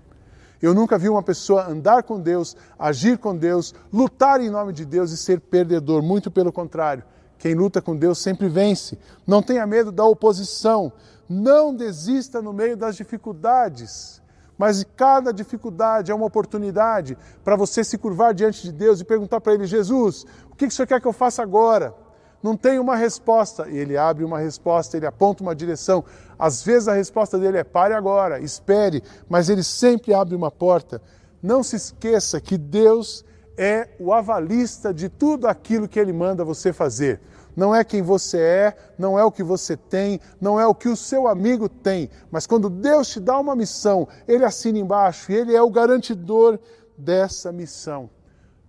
Eu 0.61 0.75
nunca 0.75 0.97
vi 0.99 1.09
uma 1.09 1.23
pessoa 1.23 1.69
andar 1.69 2.03
com 2.03 2.21
Deus, 2.21 2.57
agir 2.79 3.19
com 3.19 3.37
Deus, 3.37 3.75
lutar 3.93 4.41
em 4.41 4.51
nome 4.51 4.73
de 4.73 4.85
Deus 4.85 5.11
e 5.11 5.17
ser 5.17 5.41
perdedor. 5.41 6.03
Muito 6.03 6.31
pelo 6.31 6.53
contrário. 6.53 7.05
Quem 7.39 7.55
luta 7.55 7.83
com 7.83 7.95
Deus 7.95 8.19
sempre 8.19 8.49
vence. 8.49 8.99
Não 9.27 9.43
tenha 9.43 9.67
medo 9.67 9.93
da 9.93 10.05
oposição. 10.05 10.93
Não 11.29 11.75
desista 11.75 12.41
no 12.41 12.53
meio 12.53 12.77
das 12.77 12.97
dificuldades. 12.97 14.23
Mas 14.57 14.85
cada 14.97 15.33
dificuldade 15.33 16.11
é 16.11 16.15
uma 16.15 16.25
oportunidade 16.25 17.17
para 17.45 17.57
você 17.57 17.85
se 17.85 17.99
curvar 17.99 18.33
diante 18.33 18.63
de 18.63 18.73
Deus 18.73 19.01
e 19.01 19.05
perguntar 19.05 19.41
para 19.41 19.53
Ele: 19.53 19.67
Jesus, 19.67 20.25
o 20.51 20.57
que 20.57 20.65
o 20.65 20.71
Senhor 20.71 20.87
quer 20.87 21.01
que 21.01 21.07
eu 21.07 21.13
faça 21.13 21.43
agora? 21.43 21.95
Não 22.43 22.57
tem 22.57 22.79
uma 22.79 22.97
resposta. 22.97 23.69
E 23.69 23.77
Ele 23.77 23.97
abre 23.97 24.25
uma 24.25 24.39
resposta, 24.39 24.97
ele 24.97 25.07
aponta 25.07 25.43
uma 25.43 25.55
direção. 25.55 26.05
Às 26.39 26.63
vezes 26.63 26.89
a 26.89 26.95
resposta 26.95 27.39
dele 27.39 27.59
é: 27.59 27.65
pare 27.65 27.95
agora, 27.95 28.41
espere, 28.41 29.03
mas 29.29 29.49
Ele 29.49 29.63
sempre 29.63 30.15
abre 30.15 30.35
uma 30.35 30.51
porta. 30.51 31.01
Não 31.43 31.63
se 31.63 31.77
esqueça 31.77 32.41
que 32.41 32.57
Deus 32.57 33.25
é 33.57 33.89
o 33.99 34.13
avalista 34.13 34.93
de 34.93 35.09
tudo 35.09 35.47
aquilo 35.47 35.89
que 35.89 35.99
Ele 35.99 36.13
manda 36.13 36.45
você 36.45 36.73
fazer 36.73 37.21
não 37.57 37.75
é 37.75 37.83
quem 37.83 38.03
você 38.03 38.39
é, 38.39 38.77
não 38.99 39.19
é 39.19 39.25
o 39.25 39.33
que 39.33 39.43
você 39.43 39.77
tem, 39.77 40.21
não 40.39 40.61
é 40.61 40.67
o 40.67 40.75
que 40.75 40.89
o 40.89 40.97
seu 40.97 41.27
amigo 41.27 41.69
tem, 41.69 42.11
mas 42.31 42.47
quando 42.47 42.69
Deus 42.69 43.09
te 43.09 43.19
dá 43.19 43.41
uma 43.41 43.57
missão, 43.57 44.07
Ele 44.29 44.45
assina 44.45 44.79
embaixo 44.79 45.33
e 45.33 45.35
Ele 45.35 45.57
é 45.57 45.63
o 45.63 45.71
garantidor 45.71 46.59
dessa 46.99 47.51
missão. 47.51 48.11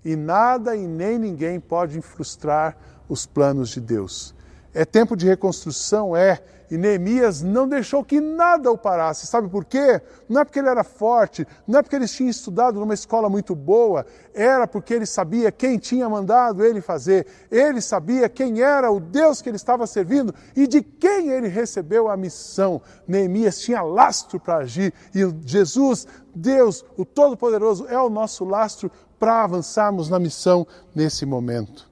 E 0.06 0.16
nada 0.16 0.74
e 0.74 0.88
nem 0.88 1.20
ninguém 1.20 1.60
pode 1.60 2.00
frustrar 2.02 2.78
os 3.08 3.26
planos 3.26 3.70
de 3.70 3.82
Deus. 3.82 4.36
É 4.74 4.86
tempo 4.86 5.15
de 5.15 5.26
reconstrução? 5.26 6.15
É 6.15 6.41
e 6.70 6.78
Neemias 6.78 7.41
não 7.41 7.67
deixou 7.67 8.04
que 8.04 8.20
nada 8.20 8.70
o 8.70 8.78
parasse. 8.78 9.26
Sabe 9.26 9.48
por 9.48 9.63
quê? 9.63 10.02
Não 10.28 10.41
é 10.41 10.46
porque 10.46 10.60
ele 10.60 10.67
era 10.67 10.84
forte, 10.84 11.48
não 11.65 11.80
é 11.80 11.82
porque 11.82 11.96
ele 11.96 12.08
tinha 12.08 12.30
estudado 12.30 12.80
numa 12.80 12.93
escola 12.93 13.30
muito 13.30 13.56
boa, 13.56 14.06
era 14.34 14.67
porque 14.67 14.93
ele 14.93 15.06
sabia 15.06 15.52
quem 15.52 15.78
tinha 15.78 16.10
mandado 16.10 16.65
ele 16.65 16.82
fazer. 16.82 17.26
Ele 17.50 17.80
sabia 17.80 18.28
quem 18.28 18.62
era 18.62 18.91
o 18.91 19.00
Deus 19.00 19.41
que 19.41 19.50
ele 19.50 19.56
estava 19.56 19.88
servindo 19.88 20.34
e 20.56 20.67
de 20.67 20.82
quem 20.82 21.30
ele 21.30 21.48
recebeu 21.48 22.10
a 22.10 22.17
missão. 22.17 22.82
Neemias 23.08 23.60
tinha 23.60 23.82
lastro 23.82 24.39
para 24.39 24.58
agir 24.58 24.93
e 25.15 25.20
Jesus, 25.46 26.06
Deus, 26.36 26.84
o 26.98 27.06
Todo-Poderoso, 27.06 27.88
é 27.88 28.00
o 28.00 28.10
nosso 28.10 28.43
lastro 28.43 28.91
para 29.17 29.43
avançarmos 29.43 30.10
na 30.10 30.20
missão 30.20 30.67
nesse 30.93 31.26
momento. 31.26 31.89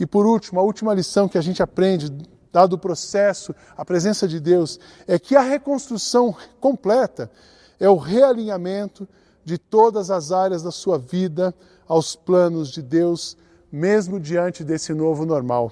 E 0.00 0.06
por 0.06 0.24
último, 0.26 0.58
a 0.58 0.62
última 0.62 0.94
lição 0.94 1.28
que 1.28 1.36
a 1.36 1.42
gente 1.42 1.62
aprende 1.62 2.10
dado 2.50 2.72
o 2.72 2.78
processo, 2.78 3.54
a 3.76 3.84
presença 3.84 4.26
de 4.26 4.40
Deus, 4.40 4.80
é 5.06 5.18
que 5.18 5.36
a 5.36 5.42
reconstrução 5.42 6.34
completa 6.58 7.30
é 7.78 7.88
o 7.88 7.96
realinhamento 7.96 9.06
de 9.44 9.58
todas 9.58 10.10
as 10.10 10.32
áreas 10.32 10.62
da 10.62 10.70
sua 10.70 10.98
vida 10.98 11.54
aos 11.86 12.16
planos 12.16 12.70
de 12.70 12.80
Deus, 12.80 13.36
mesmo 13.70 14.18
diante 14.18 14.64
desse 14.64 14.94
novo 14.94 15.26
normal. 15.26 15.70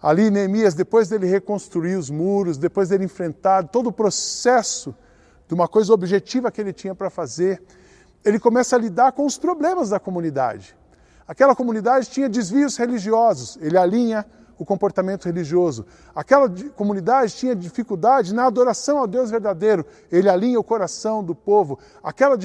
Ali, 0.00 0.30
Neemias, 0.30 0.74
depois 0.74 1.08
dele 1.08 1.26
reconstruir 1.26 1.96
os 1.96 2.10
muros, 2.10 2.56
depois 2.56 2.90
dele 2.90 3.04
enfrentar 3.04 3.66
todo 3.68 3.88
o 3.88 3.92
processo 3.92 4.94
de 5.48 5.54
uma 5.54 5.66
coisa 5.66 5.92
objetiva 5.92 6.52
que 6.52 6.60
ele 6.60 6.72
tinha 6.72 6.94
para 6.94 7.10
fazer, 7.10 7.60
ele 8.24 8.38
começa 8.38 8.76
a 8.76 8.78
lidar 8.78 9.12
com 9.12 9.26
os 9.26 9.36
problemas 9.38 9.88
da 9.88 9.98
comunidade. 9.98 10.76
Aquela 11.26 11.54
comunidade 11.54 12.10
tinha 12.10 12.28
desvios 12.28 12.76
religiosos, 12.76 13.58
ele 13.60 13.78
alinha 13.78 14.26
o 14.58 14.64
comportamento 14.64 15.24
religioso. 15.24 15.84
Aquela 16.14 16.48
comunidade 16.76 17.34
tinha 17.34 17.56
dificuldade 17.56 18.34
na 18.34 18.46
adoração 18.46 18.98
ao 18.98 19.06
Deus 19.06 19.30
verdadeiro, 19.30 19.84
ele 20.10 20.28
alinha 20.28 20.60
o 20.60 20.64
coração 20.64 21.24
do 21.24 21.34
povo. 21.34 21.78
Aquela 22.02 22.36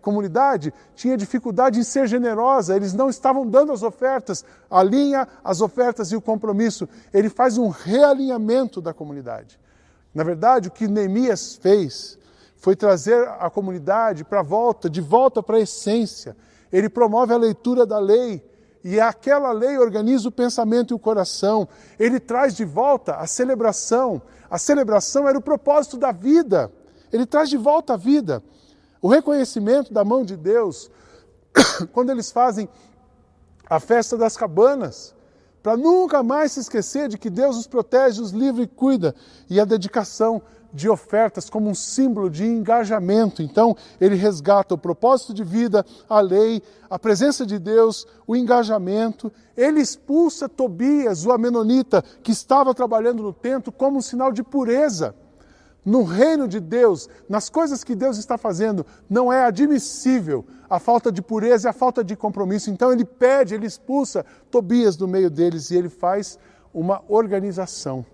comunidade 0.00 0.72
tinha 0.94 1.16
dificuldade 1.16 1.78
em 1.78 1.82
ser 1.82 2.06
generosa, 2.06 2.74
eles 2.74 2.94
não 2.94 3.08
estavam 3.08 3.46
dando 3.46 3.72
as 3.72 3.82
ofertas, 3.82 4.44
alinha 4.70 5.28
as 5.44 5.60
ofertas 5.60 6.10
e 6.12 6.16
o 6.16 6.20
compromisso. 6.20 6.88
Ele 7.12 7.28
faz 7.28 7.58
um 7.58 7.68
realinhamento 7.68 8.80
da 8.80 8.94
comunidade. 8.94 9.60
Na 10.14 10.24
verdade, 10.24 10.68
o 10.68 10.70
que 10.70 10.88
Neemias 10.88 11.56
fez 11.56 12.18
foi 12.56 12.74
trazer 12.74 13.28
a 13.38 13.48
comunidade 13.50 14.24
para 14.24 14.42
volta, 14.42 14.90
de 14.90 15.00
volta 15.00 15.42
para 15.42 15.56
a 15.58 15.60
essência. 15.60 16.36
Ele 16.72 16.88
promove 16.88 17.32
a 17.32 17.36
leitura 17.36 17.86
da 17.86 17.98
lei, 17.98 18.44
e 18.84 19.00
aquela 19.00 19.52
lei 19.52 19.76
organiza 19.78 20.28
o 20.28 20.32
pensamento 20.32 20.92
e 20.92 20.94
o 20.94 20.98
coração. 20.98 21.68
Ele 21.98 22.20
traz 22.20 22.54
de 22.54 22.64
volta 22.64 23.16
a 23.16 23.26
celebração. 23.26 24.22
A 24.50 24.58
celebração 24.58 25.28
era 25.28 25.36
o 25.36 25.42
propósito 25.42 25.96
da 25.96 26.12
vida. 26.12 26.72
Ele 27.12 27.26
traz 27.26 27.48
de 27.48 27.56
volta 27.56 27.94
a 27.94 27.96
vida. 27.96 28.42
O 29.02 29.08
reconhecimento 29.08 29.92
da 29.92 30.04
mão 30.04 30.24
de 30.24 30.36
Deus, 30.36 30.90
quando 31.92 32.10
eles 32.10 32.30
fazem 32.30 32.68
a 33.68 33.80
festa 33.80 34.16
das 34.16 34.36
cabanas, 34.36 35.14
para 35.62 35.76
nunca 35.76 36.22
mais 36.22 36.52
se 36.52 36.60
esquecer 36.60 37.08
de 37.08 37.18
que 37.18 37.28
Deus 37.28 37.56
os 37.56 37.66
protege, 37.66 38.22
os 38.22 38.30
livra 38.30 38.62
e 38.62 38.66
cuida, 38.66 39.14
e 39.50 39.60
a 39.60 39.64
dedicação 39.64 40.40
de 40.72 40.88
ofertas 40.88 41.48
como 41.48 41.68
um 41.70 41.74
símbolo 41.74 42.28
de 42.28 42.44
engajamento. 42.44 43.42
Então, 43.42 43.76
ele 44.00 44.14
resgata 44.14 44.74
o 44.74 44.78
propósito 44.78 45.32
de 45.32 45.42
vida, 45.44 45.84
a 46.08 46.20
lei, 46.20 46.62
a 46.88 46.98
presença 46.98 47.46
de 47.46 47.58
Deus, 47.58 48.06
o 48.26 48.36
engajamento. 48.36 49.32
Ele 49.56 49.80
expulsa 49.80 50.48
Tobias, 50.48 51.24
o 51.24 51.32
amenonita, 51.32 52.02
que 52.22 52.32
estava 52.32 52.74
trabalhando 52.74 53.22
no 53.22 53.32
templo, 53.32 53.72
como 53.72 53.98
um 53.98 54.02
sinal 54.02 54.32
de 54.32 54.42
pureza. 54.42 55.14
No 55.84 56.02
reino 56.02 56.46
de 56.46 56.60
Deus, 56.60 57.08
nas 57.28 57.48
coisas 57.48 57.82
que 57.82 57.94
Deus 57.94 58.18
está 58.18 58.36
fazendo, 58.36 58.84
não 59.08 59.32
é 59.32 59.44
admissível 59.44 60.44
a 60.68 60.78
falta 60.78 61.10
de 61.10 61.22
pureza 61.22 61.68
e 61.68 61.70
a 61.70 61.72
falta 61.72 62.04
de 62.04 62.14
compromisso. 62.14 62.70
Então 62.70 62.92
ele 62.92 63.06
pede, 63.06 63.54
ele 63.54 63.66
expulsa 63.66 64.24
Tobias 64.50 64.96
do 64.96 65.08
meio 65.08 65.30
deles 65.30 65.70
e 65.70 65.76
ele 65.76 65.88
faz 65.88 66.38
uma 66.74 67.02
organização. 67.08 68.04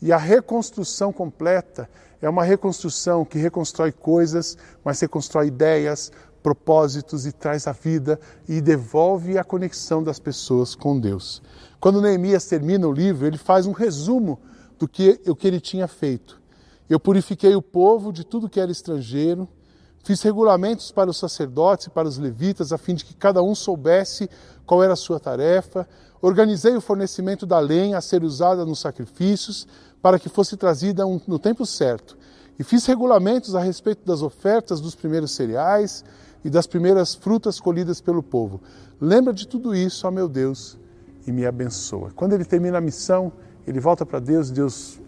E 0.00 0.12
a 0.12 0.18
reconstrução 0.18 1.12
completa 1.12 1.88
é 2.20 2.28
uma 2.28 2.44
reconstrução 2.44 3.24
que 3.24 3.38
reconstrói 3.38 3.92
coisas, 3.92 4.56
mas 4.84 5.00
reconstrói 5.00 5.48
ideias, 5.48 6.12
propósitos 6.42 7.26
e 7.26 7.32
traz 7.32 7.66
a 7.66 7.72
vida 7.72 8.20
e 8.48 8.60
devolve 8.60 9.36
a 9.36 9.44
conexão 9.44 10.02
das 10.02 10.18
pessoas 10.18 10.74
com 10.74 10.98
Deus. 10.98 11.42
Quando 11.80 12.00
Neemias 12.00 12.46
termina 12.46 12.86
o 12.86 12.92
livro, 12.92 13.26
ele 13.26 13.38
faz 13.38 13.66
um 13.66 13.72
resumo 13.72 14.38
do 14.78 14.86
que, 14.86 15.20
o 15.26 15.34
que 15.34 15.48
ele 15.48 15.60
tinha 15.60 15.88
feito. 15.88 16.40
Eu 16.88 17.00
purifiquei 17.00 17.54
o 17.56 17.62
povo 17.62 18.12
de 18.12 18.24
tudo 18.24 18.48
que 18.48 18.60
era 18.60 18.70
estrangeiro, 18.70 19.48
fiz 20.06 20.22
regulamentos 20.22 20.92
para 20.92 21.10
os 21.10 21.16
sacerdotes 21.16 21.88
e 21.88 21.90
para 21.90 22.06
os 22.06 22.16
levitas, 22.16 22.72
a 22.72 22.78
fim 22.78 22.94
de 22.94 23.04
que 23.04 23.12
cada 23.12 23.42
um 23.42 23.56
soubesse 23.56 24.30
qual 24.64 24.80
era 24.84 24.92
a 24.92 24.96
sua 24.96 25.18
tarefa, 25.18 25.86
organizei 26.22 26.76
o 26.76 26.80
fornecimento 26.80 27.44
da 27.44 27.58
lenha 27.58 27.98
a 27.98 28.00
ser 28.00 28.22
usada 28.22 28.64
nos 28.64 28.78
sacrifícios, 28.78 29.66
para 30.00 30.16
que 30.16 30.28
fosse 30.28 30.56
trazida 30.56 31.02
no 31.26 31.38
tempo 31.40 31.66
certo. 31.66 32.16
E 32.56 32.62
fiz 32.62 32.86
regulamentos 32.86 33.56
a 33.56 33.60
respeito 33.60 34.06
das 34.06 34.22
ofertas 34.22 34.80
dos 34.80 34.94
primeiros 34.94 35.32
cereais 35.32 36.04
e 36.44 36.48
das 36.48 36.68
primeiras 36.68 37.16
frutas 37.16 37.58
colhidas 37.58 38.00
pelo 38.00 38.22
povo. 38.22 38.60
Lembra 39.00 39.34
de 39.34 39.48
tudo 39.48 39.74
isso, 39.74 40.06
ó 40.06 40.10
meu 40.12 40.28
Deus, 40.28 40.78
e 41.26 41.32
me 41.32 41.44
abençoa. 41.44 42.12
Quando 42.14 42.32
ele 42.32 42.44
termina 42.44 42.78
a 42.78 42.80
missão, 42.80 43.32
ele 43.66 43.80
volta 43.80 44.06
para 44.06 44.20
Deus, 44.20 44.52
Deus 44.52 45.00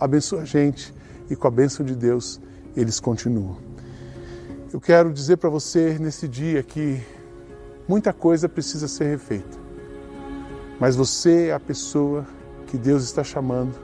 abençoa 0.00 0.40
a 0.40 0.44
gente, 0.46 0.94
e 1.28 1.36
com 1.36 1.46
a 1.46 1.50
bênção 1.50 1.84
de 1.84 1.94
Deus, 1.94 2.40
eles 2.74 2.98
continuam. 2.98 3.67
Eu 4.70 4.82
quero 4.82 5.10
dizer 5.10 5.38
para 5.38 5.48
você 5.48 5.98
nesse 5.98 6.28
dia 6.28 6.62
que 6.62 7.00
muita 7.88 8.12
coisa 8.12 8.50
precisa 8.50 8.86
ser 8.86 9.06
refeita, 9.06 9.56
mas 10.78 10.94
você 10.94 11.46
é 11.46 11.54
a 11.54 11.60
pessoa 11.60 12.26
que 12.66 12.76
Deus 12.76 13.02
está 13.02 13.24
chamando 13.24 13.74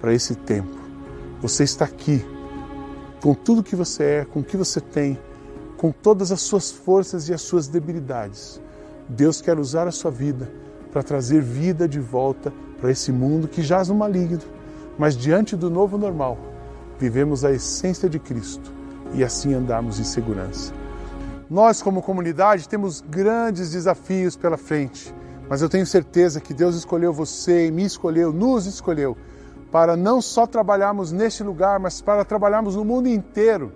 para 0.00 0.12
esse 0.12 0.34
tempo. 0.34 0.76
Você 1.40 1.62
está 1.62 1.84
aqui 1.84 2.26
com 3.22 3.32
tudo 3.32 3.62
que 3.62 3.76
você 3.76 4.02
é, 4.02 4.24
com 4.24 4.40
o 4.40 4.44
que 4.44 4.56
você 4.56 4.80
tem, 4.80 5.16
com 5.76 5.92
todas 5.92 6.32
as 6.32 6.40
suas 6.40 6.68
forças 6.68 7.28
e 7.28 7.32
as 7.32 7.40
suas 7.40 7.68
debilidades. 7.68 8.60
Deus 9.08 9.40
quer 9.40 9.56
usar 9.56 9.86
a 9.86 9.92
sua 9.92 10.10
vida 10.10 10.50
para 10.90 11.04
trazer 11.04 11.40
vida 11.42 11.86
de 11.86 12.00
volta 12.00 12.52
para 12.80 12.90
esse 12.90 13.12
mundo 13.12 13.46
que 13.46 13.62
jaz 13.62 13.88
no 13.88 13.94
maligno, 13.94 14.42
mas 14.98 15.16
diante 15.16 15.54
do 15.54 15.70
novo 15.70 15.96
normal, 15.96 16.36
vivemos 16.98 17.44
a 17.44 17.52
essência 17.52 18.10
de 18.10 18.18
Cristo 18.18 18.82
e 19.14 19.22
assim 19.22 19.54
andamos 19.54 20.00
em 20.00 20.04
segurança. 20.04 20.72
Nós, 21.48 21.80
como 21.80 22.02
comunidade, 22.02 22.68
temos 22.68 23.00
grandes 23.00 23.70
desafios 23.70 24.36
pela 24.36 24.56
frente, 24.56 25.14
mas 25.48 25.62
eu 25.62 25.68
tenho 25.68 25.86
certeza 25.86 26.40
que 26.40 26.52
Deus 26.52 26.74
escolheu 26.74 27.12
você 27.12 27.66
e 27.66 27.70
me 27.70 27.84
escolheu, 27.84 28.32
nos 28.32 28.66
escolheu 28.66 29.16
para 29.70 29.96
não 29.96 30.22
só 30.22 30.46
trabalharmos 30.46 31.12
neste 31.12 31.42
lugar, 31.42 31.78
mas 31.78 32.00
para 32.00 32.24
trabalharmos 32.24 32.76
no 32.76 32.84
mundo 32.84 33.08
inteiro. 33.08 33.72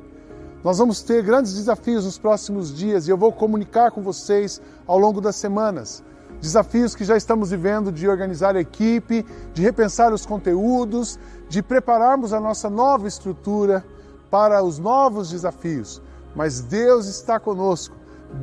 Nós 0.62 0.79
vamos 0.79 1.03
ter 1.03 1.22
grandes 1.22 1.55
desafios 1.55 2.05
nos 2.05 2.18
próximos 2.18 2.74
dias 2.74 3.07
e 3.07 3.11
eu 3.11 3.16
vou 3.16 3.33
comunicar 3.33 3.90
com 3.90 4.03
vocês 4.03 4.61
ao 4.87 4.98
longo 4.98 5.20
das 5.20 5.37
semanas. 5.37 6.03
desafios 6.40 6.94
que 6.94 7.05
já 7.05 7.16
estamos 7.16 7.51
vivendo 7.51 7.90
de 7.90 8.09
organizar 8.09 8.55
a 8.55 8.61
equipe, 8.61 9.27
de 9.53 9.62
repensar 9.62 10.12
os 10.12 10.24
conteúdos, 10.24 11.18
de 11.48 11.62
prepararmos 11.62 12.33
a 12.33 12.38
nossa 12.38 12.70
nova 12.70 13.09
estrutura 13.09 13.85
para 14.31 14.62
os 14.62 14.79
novos 14.79 15.31
desafios. 15.31 16.03
Mas 16.35 16.61
Deus 16.61 17.07
está 17.07 17.41
conosco, 17.41 17.97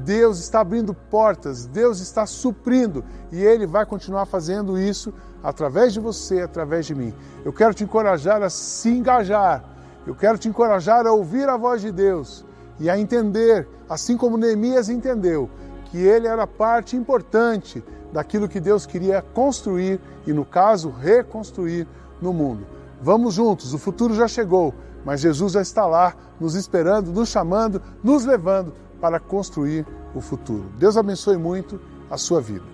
Deus 0.04 0.39
está 0.39 0.62
abrindo 0.62 0.93
portas, 0.93 1.65
Deus 1.65 2.00
está 2.00 2.26
suprindo 2.26 3.04
e 3.32 3.41
Ele 3.41 3.67
vai 3.67 3.86
continuar 3.86 4.26
fazendo 4.26 4.78
isso 4.78 5.13
através 5.43 5.93
de 5.93 6.00
você, 6.00 6.41
através 6.41 6.86
de 6.86 6.95
mim. 6.95 7.13
Eu 7.43 7.54
quero 7.54 7.74
te 7.74 7.84
encorajar 7.84 8.41
a 8.41 8.50
se 8.50 8.89
engajar, 8.89 9.63
eu 10.06 10.15
quero 10.15 10.38
te 10.38 10.48
encorajar 10.48 11.06
a 11.06 11.12
ouvir 11.12 11.48
a 11.48 11.58
voz 11.58 11.82
de 11.82 11.91
Deus 11.91 12.43
e 12.80 12.89
a 12.89 12.98
entender, 12.98 13.67
assim 13.88 14.17
como 14.17 14.38
Neemias 14.38 14.89
entendeu, 14.89 15.50
que 15.86 15.98
ele 16.00 16.28
era 16.28 16.48
parte 16.48 16.95
importante 16.95 17.84
daquilo 18.12 18.50
que 18.50 18.60
Deus 18.60 18.86
queria 18.86 19.21
construir 19.21 20.00
e, 20.26 20.34
no 20.34 20.43
caso, 20.43 20.89
reconstruir 20.89 21.88
no 22.21 22.34
mundo. 22.34 22.65
Vamos 23.02 23.36
juntos, 23.36 23.74
o 23.74 23.78
futuro 23.78 24.15
já 24.15 24.28
chegou, 24.28 24.74
mas 25.06 25.22
Jesus 25.22 25.54
já 25.54 25.62
está 25.62 25.86
lá, 25.86 26.15
nos 26.39 26.56
esperando, 26.56 27.13
nos 27.13 27.30
chamando, 27.30 27.82
nos 28.04 28.26
levando 28.26 28.74
para 29.00 29.20
construir 29.20 29.86
o 30.15 30.20
futuro. 30.20 30.65
Deus 30.80 30.98
abençoe 30.98 31.38
muito 31.38 31.80
a 32.10 32.18
sua 32.18 32.41
vida. 32.41 32.65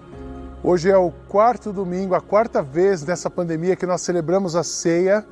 Hoje 0.63 0.89
é 0.89 0.97
o 0.97 1.11
quarto 1.27 1.73
domingo, 1.73 2.15
a 2.15 2.21
quarta 2.21 2.61
vez 2.61 3.03
nessa 3.03 3.29
pandemia 3.29 3.75
que 3.75 3.85
nós 3.85 4.01
celebramos 4.01 4.55
a 4.55 4.63
ceia 4.63 5.25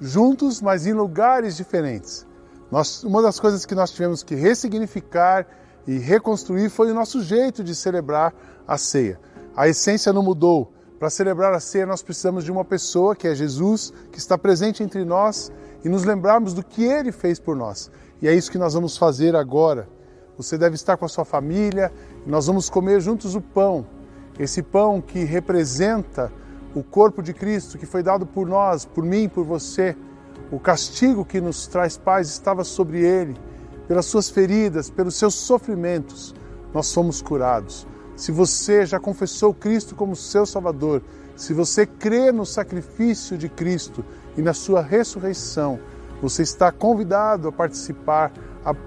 juntos, 0.00 0.60
mas 0.60 0.86
em 0.86 0.92
lugares 0.92 1.56
diferentes. 1.56 2.24
Nós, 2.70 3.02
uma 3.02 3.20
das 3.20 3.40
coisas 3.40 3.66
que 3.66 3.74
nós 3.74 3.90
tivemos 3.90 4.22
que 4.22 4.34
ressignificar 4.34 5.46
e 5.86 5.98
reconstruir 5.98 6.70
foi 6.70 6.90
o 6.90 6.94
nosso 6.94 7.20
jeito 7.22 7.64
de 7.64 7.74
celebrar 7.74 8.32
a 8.66 8.78
ceia. 8.78 9.18
A 9.56 9.68
essência 9.68 10.12
não 10.12 10.22
mudou. 10.22 10.72
Para 10.98 11.10
celebrar 11.10 11.52
a 11.52 11.60
ceia, 11.60 11.84
nós 11.84 12.02
precisamos 12.02 12.44
de 12.44 12.52
uma 12.52 12.64
pessoa, 12.64 13.16
que 13.16 13.26
é 13.26 13.34
Jesus, 13.34 13.92
que 14.12 14.18
está 14.18 14.38
presente 14.38 14.82
entre 14.82 15.04
nós 15.04 15.50
e 15.84 15.88
nos 15.88 16.04
lembrarmos 16.04 16.54
do 16.54 16.64
que 16.64 16.82
ele 16.84 17.12
fez 17.12 17.38
por 17.38 17.54
nós. 17.54 17.90
E 18.22 18.28
é 18.28 18.34
isso 18.34 18.50
que 18.50 18.58
nós 18.58 18.74
vamos 18.74 18.96
fazer 18.96 19.36
agora. 19.36 19.88
Você 20.36 20.56
deve 20.56 20.74
estar 20.74 20.96
com 20.96 21.04
a 21.04 21.08
sua 21.08 21.24
família 21.24 21.92
nós 22.26 22.46
vamos 22.46 22.70
comer 22.70 23.00
juntos 23.00 23.34
o 23.34 23.40
pão. 23.40 23.86
Esse 24.38 24.62
pão 24.62 25.00
que 25.00 25.24
representa 25.24 26.32
o 26.74 26.82
corpo 26.82 27.22
de 27.22 27.32
Cristo 27.32 27.78
que 27.78 27.86
foi 27.86 28.02
dado 28.02 28.26
por 28.26 28.46
nós, 28.46 28.84
por 28.84 29.04
mim, 29.04 29.28
por 29.28 29.44
você. 29.44 29.96
O 30.50 30.58
castigo 30.58 31.24
que 31.24 31.40
nos 31.40 31.66
traz 31.66 31.96
paz 31.96 32.28
estava 32.28 32.64
sobre 32.64 33.00
ele 33.00 33.36
pelas 33.86 34.06
suas 34.06 34.30
feridas, 34.30 34.88
pelos 34.88 35.14
seus 35.16 35.34
sofrimentos, 35.34 36.34
nós 36.72 36.86
somos 36.86 37.20
curados. 37.20 37.86
Se 38.16 38.32
você 38.32 38.86
já 38.86 38.98
confessou 38.98 39.52
Cristo 39.52 39.94
como 39.94 40.16
seu 40.16 40.46
Salvador, 40.46 41.02
se 41.36 41.52
você 41.52 41.84
crê 41.84 42.32
no 42.32 42.46
sacrifício 42.46 43.36
de 43.36 43.48
Cristo 43.48 44.02
e 44.36 44.42
na 44.42 44.52
sua 44.52 44.80
ressurreição, 44.80 45.78
você 46.20 46.42
está 46.42 46.72
convidado 46.72 47.48
a 47.48 47.52
participar 47.52 48.32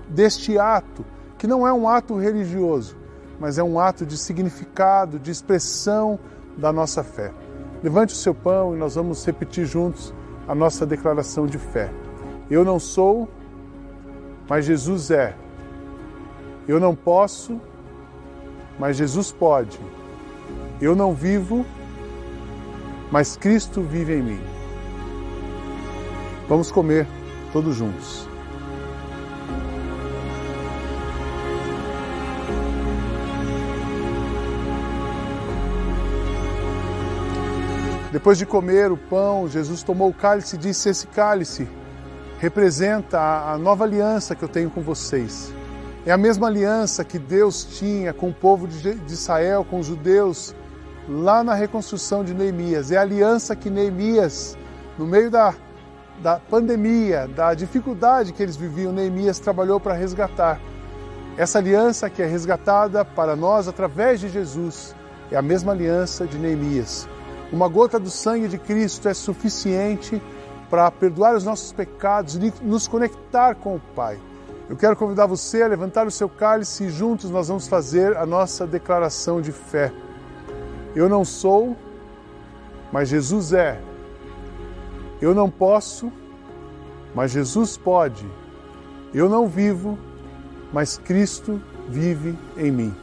deste 0.09 0.57
ato, 0.57 1.05
que 1.37 1.47
não 1.47 1.67
é 1.67 1.71
um 1.71 1.87
ato 1.87 2.17
religioso, 2.17 2.97
mas 3.39 3.57
é 3.57 3.63
um 3.63 3.79
ato 3.79 4.05
de 4.05 4.17
significado, 4.17 5.19
de 5.19 5.29
expressão 5.29 6.19
da 6.57 6.73
nossa 6.73 7.03
fé. 7.03 7.31
Levante 7.83 8.13
o 8.13 8.17
seu 8.17 8.33
pão 8.33 8.75
e 8.75 8.79
nós 8.79 8.95
vamos 8.95 9.23
repetir 9.25 9.65
juntos 9.65 10.13
a 10.47 10.55
nossa 10.55 10.85
declaração 10.85 11.45
de 11.45 11.57
fé. 11.57 11.91
Eu 12.49 12.65
não 12.65 12.79
sou 12.79 13.29
mas 14.49 14.65
Jesus 14.65 15.11
é. 15.11 15.35
Eu 16.67 16.79
não 16.79 16.95
posso, 16.95 17.59
mas 18.79 18.95
Jesus 18.97 19.31
pode. 19.31 19.79
Eu 20.81 20.95
não 20.95 21.13
vivo, 21.13 21.65
mas 23.11 23.35
Cristo 23.35 23.81
vive 23.81 24.15
em 24.15 24.21
mim. 24.21 24.56
Vamos 26.47 26.71
comer 26.71 27.05
todos 27.51 27.75
juntos. 27.75 28.27
Depois 38.11 38.37
de 38.37 38.45
comer 38.45 38.91
o 38.91 38.97
pão, 38.97 39.47
Jesus 39.47 39.83
tomou 39.83 40.09
o 40.09 40.13
cálice 40.13 40.55
e 40.55 40.59
disse: 40.59 40.89
Esse 40.89 41.05
cálice 41.07 41.67
representa 42.39 43.19
a 43.19 43.57
nova 43.57 43.83
aliança 43.83 44.33
que 44.33 44.43
eu 44.43 44.47
tenho 44.47 44.69
com 44.69 44.81
vocês. 44.81 45.53
É 46.05 46.11
a 46.11 46.17
mesma 46.17 46.47
aliança 46.47 47.03
que 47.03 47.19
Deus 47.19 47.65
tinha 47.65 48.13
com 48.13 48.29
o 48.29 48.33
povo 48.33 48.65
de 48.65 48.97
Israel, 49.11 49.65
com 49.69 49.79
os 49.79 49.87
judeus, 49.87 50.55
lá 51.09 51.43
na 51.43 51.53
reconstrução 51.53 52.23
de 52.23 52.33
Neemias. 52.33 52.91
É 52.91 52.97
a 52.97 53.01
aliança 53.01 53.55
que 53.55 53.69
Neemias, 53.69 54.57
no 54.97 55.05
meio 55.05 55.29
da, 55.29 55.53
da 56.21 56.39
pandemia, 56.39 57.27
da 57.27 57.53
dificuldade 57.53 58.33
que 58.33 58.41
eles 58.41 58.55
viviam, 58.55 58.91
Neemias 58.91 59.39
trabalhou 59.39 59.79
para 59.79 59.93
resgatar. 59.93 60.59
Essa 61.37 61.59
aliança 61.59 62.09
que 62.09 62.21
é 62.21 62.25
resgatada 62.25 63.05
para 63.05 63.35
nós 63.35 63.67
através 63.67 64.19
de 64.19 64.29
Jesus 64.29 64.95
é 65.31 65.37
a 65.37 65.41
mesma 65.41 65.71
aliança 65.71 66.25
de 66.25 66.37
Neemias. 66.37 67.07
Uma 67.51 67.67
gota 67.67 67.99
do 67.99 68.09
sangue 68.09 68.47
de 68.47 68.57
Cristo 68.57 69.07
é 69.07 69.13
suficiente 69.13 70.21
para 70.69 70.89
perdoar 70.91 71.35
os 71.35 71.43
nossos 71.43 71.71
pecados 71.71 72.35
e 72.35 72.53
nos 72.61 72.87
conectar 72.87 73.55
com 73.55 73.75
o 73.75 73.81
Pai. 73.95 74.19
Eu 74.69 74.75
quero 74.75 74.97
convidar 74.97 75.27
você 75.27 75.61
a 75.61 75.67
levantar 75.67 76.05
o 76.07 76.11
seu 76.11 76.27
cálice 76.27 76.85
e 76.85 76.89
juntos 76.89 77.29
nós 77.29 77.47
vamos 77.47 77.67
fazer 77.67 78.17
a 78.17 78.25
nossa 78.25 78.67
declaração 78.67 79.39
de 79.39 79.51
fé. 79.51 79.93
Eu 80.93 81.07
não 81.07 81.23
sou, 81.23 81.75
mas 82.91 83.07
Jesus 83.07 83.53
é. 83.53 83.79
Eu 85.21 85.33
não 85.33 85.49
posso, 85.49 86.11
mas 87.15 87.31
Jesus 87.31 87.75
pode. 87.75 88.25
Eu 89.13 89.27
não 89.27 89.47
vivo, 89.47 89.97
mas 90.71 90.97
Cristo 90.97 91.61
vive 91.89 92.37
em 92.55 92.71
mim. 92.71 92.95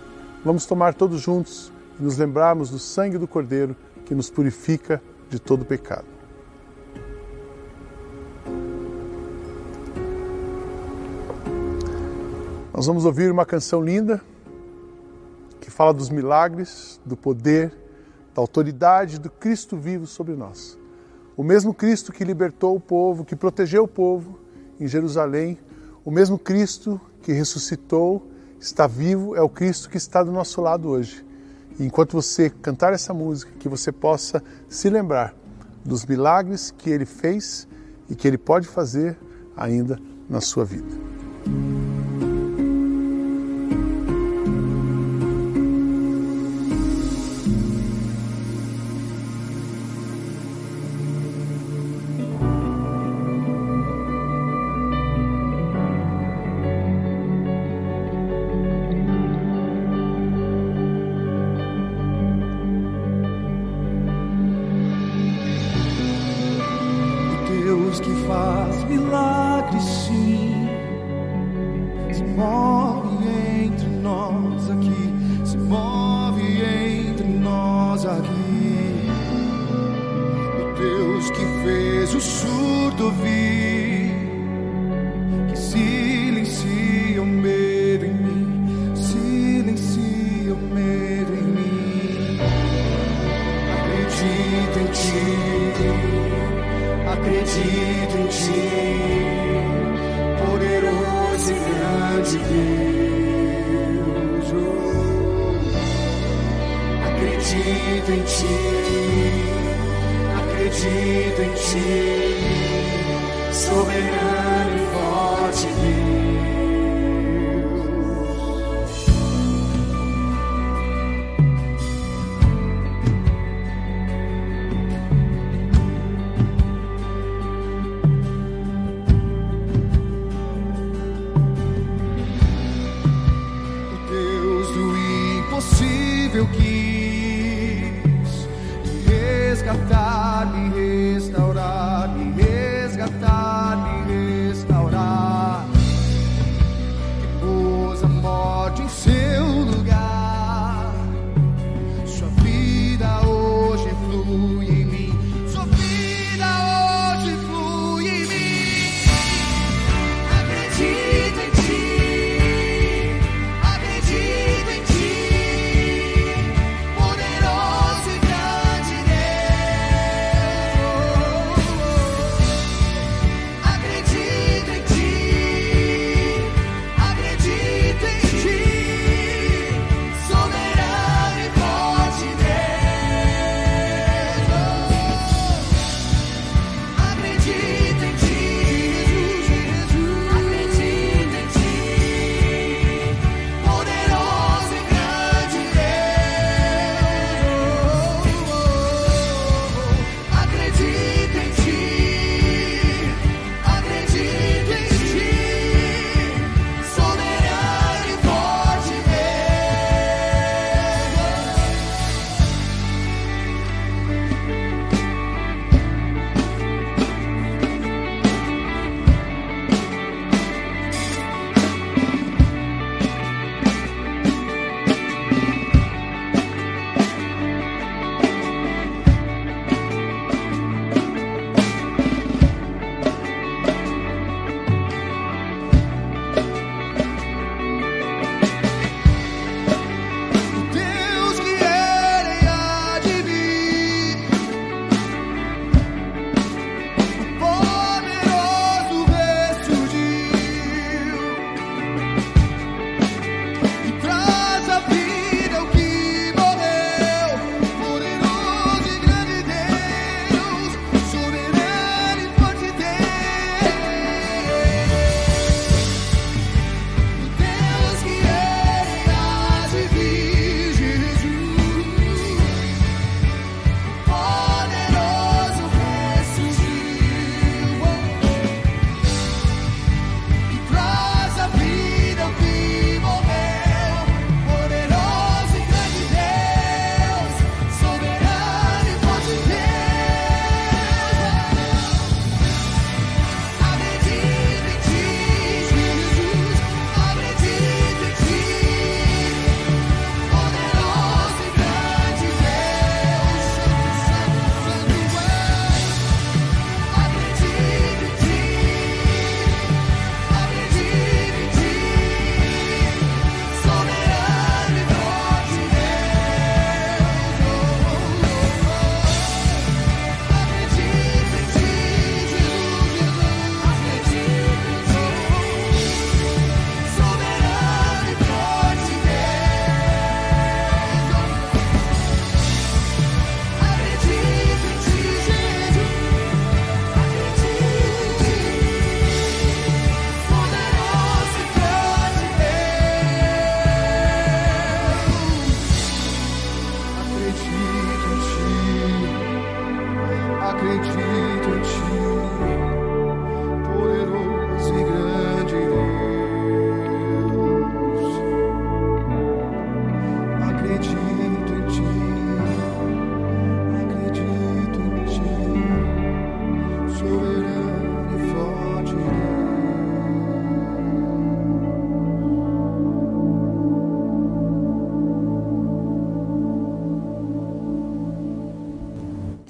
Vamos 0.45 0.67
tomar 0.67 0.95
todos 0.95 1.21
juntos 1.21 1.73
e 1.99 2.03
nos 2.03 2.17
lembrarmos 2.19 2.71
do 2.71 2.79
sangue 2.79 3.19
do 3.19 3.27
Cordeiro 3.27 3.75
que 4.05 4.15
nos 4.15 4.31
purifica 4.31 5.03
de 5.29 5.39
todo 5.39 5.65
pecado. 5.65 6.07
Nós 12.73 12.87
vamos 12.87 13.05
ouvir 13.05 13.31
uma 13.31 13.47
canção 13.47 13.81
linda 13.83 14.21
que 15.61 15.71
fala 15.71 15.95
dos 15.95 16.11
milagres, 16.11 17.01
do 17.05 17.17
poder, 17.17 17.73
da 18.35 18.43
autoridade 18.43 19.19
do 19.19 19.31
Cristo 19.31 19.77
vivo 19.77 20.07
sobre 20.07 20.35
nós. 20.35 20.79
O 21.37 21.43
mesmo 21.43 21.75
Cristo 21.75 22.13
que 22.13 22.25
libertou 22.25 22.77
o 22.77 22.81
povo, 22.81 23.25
que 23.25 23.35
protegeu 23.35 23.85
o 23.85 23.89
povo 23.89 24.39
em 24.79 24.87
Jerusalém, 24.87 25.59
o 26.05 26.11
mesmo 26.11 26.39
Cristo 26.39 27.01
que 27.23 27.33
ressuscitou, 27.33 28.31
está 28.61 28.87
vivo, 28.87 29.35
é 29.35 29.43
o 29.43 29.49
Cristo 29.49 29.91
que 29.91 29.97
está 29.97 30.23
do 30.23 30.31
nosso 30.31 30.61
lado 30.61 30.89
hoje. 30.89 31.25
E 31.79 31.85
enquanto 31.85 32.13
você 32.13 32.49
cantar 32.49 32.93
essa 32.93 33.13
música, 33.13 33.51
que 33.59 33.69
você 33.69 33.91
possa 33.91 34.43
se 34.69 34.89
lembrar 34.89 35.35
dos 35.85 36.07
milagres 36.07 36.71
que 36.71 36.89
ele 36.89 37.05
fez 37.05 37.67
e 38.09 38.15
que 38.15 38.29
ele 38.29 38.39
pode 38.39 38.67
fazer 38.69 39.19
ainda 39.57 39.99
na 40.29 40.41
sua 40.41 40.65
vida. 40.65 41.84
fez 82.05 82.15
o 82.15 82.21
surdo 82.21 83.11
vir. 83.13 83.44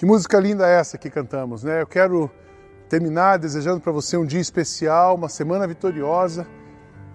Que 0.05 0.07
música 0.07 0.39
linda 0.39 0.69
é 0.69 0.75
essa 0.75 0.99
que 0.99 1.09
cantamos, 1.09 1.65
né? 1.65 1.81
Eu 1.81 1.87
quero 1.87 2.31
terminar 2.91 3.39
desejando 3.39 3.81
para 3.81 3.91
você 3.91 4.19
um 4.19 4.27
dia 4.27 4.39
especial, 4.39 5.15
uma 5.15 5.31
semana 5.31 5.67
vitoriosa, 5.67 6.47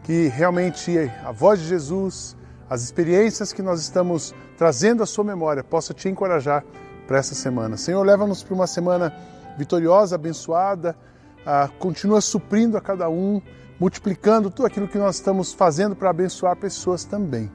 que 0.01 0.27
realmente 0.29 0.97
a 1.23 1.31
voz 1.31 1.59
de 1.59 1.67
Jesus, 1.67 2.35
as 2.67 2.81
experiências 2.81 3.53
que 3.53 3.61
nós 3.61 3.79
estamos 3.79 4.33
trazendo 4.57 5.03
à 5.03 5.05
sua 5.05 5.23
memória, 5.23 5.63
possa 5.63 5.93
te 5.93 6.09
encorajar 6.09 6.65
para 7.05 7.19
essa 7.19 7.35
semana. 7.35 7.77
Senhor, 7.77 8.03
leva-nos 8.03 8.41
para 8.41 8.55
uma 8.55 8.65
semana 8.65 9.13
vitoriosa, 9.55 10.15
abençoada, 10.15 10.97
ah, 11.45 11.69
continua 11.77 12.21
suprindo 12.21 12.75
a 12.75 12.81
cada 12.81 13.07
um, 13.07 13.39
multiplicando 13.79 14.49
tudo 14.49 14.65
aquilo 14.65 14.87
que 14.87 14.97
nós 14.97 15.17
estamos 15.17 15.53
fazendo 15.53 15.95
para 15.95 16.09
abençoar 16.09 16.55
pessoas 16.55 17.05
também. 17.05 17.51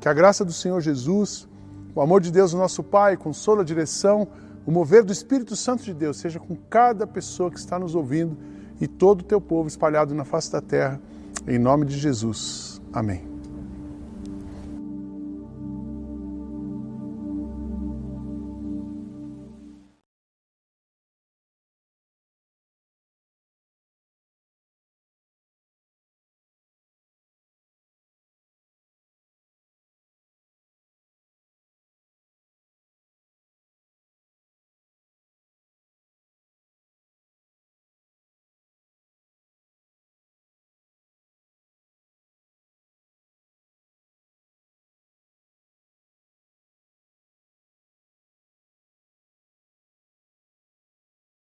Que 0.00 0.08
a 0.08 0.12
graça 0.12 0.44
do 0.44 0.52
Senhor 0.52 0.80
Jesus, 0.80 1.48
o 1.94 2.00
amor 2.00 2.20
de 2.20 2.32
Deus, 2.32 2.52
o 2.52 2.58
nosso 2.58 2.82
Pai, 2.82 3.16
consola 3.16 3.62
a 3.62 3.64
direção, 3.64 4.26
o 4.66 4.70
mover 4.70 5.02
do 5.02 5.12
Espírito 5.12 5.56
Santo 5.56 5.82
de 5.82 5.92
Deus 5.92 6.18
seja 6.18 6.38
com 6.38 6.54
cada 6.54 7.06
pessoa 7.06 7.50
que 7.50 7.58
está 7.58 7.78
nos 7.78 7.94
ouvindo 7.94 8.36
e 8.80 8.86
todo 8.86 9.20
o 9.20 9.24
teu 9.24 9.40
povo 9.40 9.68
espalhado 9.68 10.14
na 10.14 10.24
face 10.24 10.50
da 10.50 10.60
terra. 10.60 11.00
Em 11.46 11.58
nome 11.58 11.86
de 11.86 11.98
Jesus. 11.98 12.80
Amém. 12.92 13.31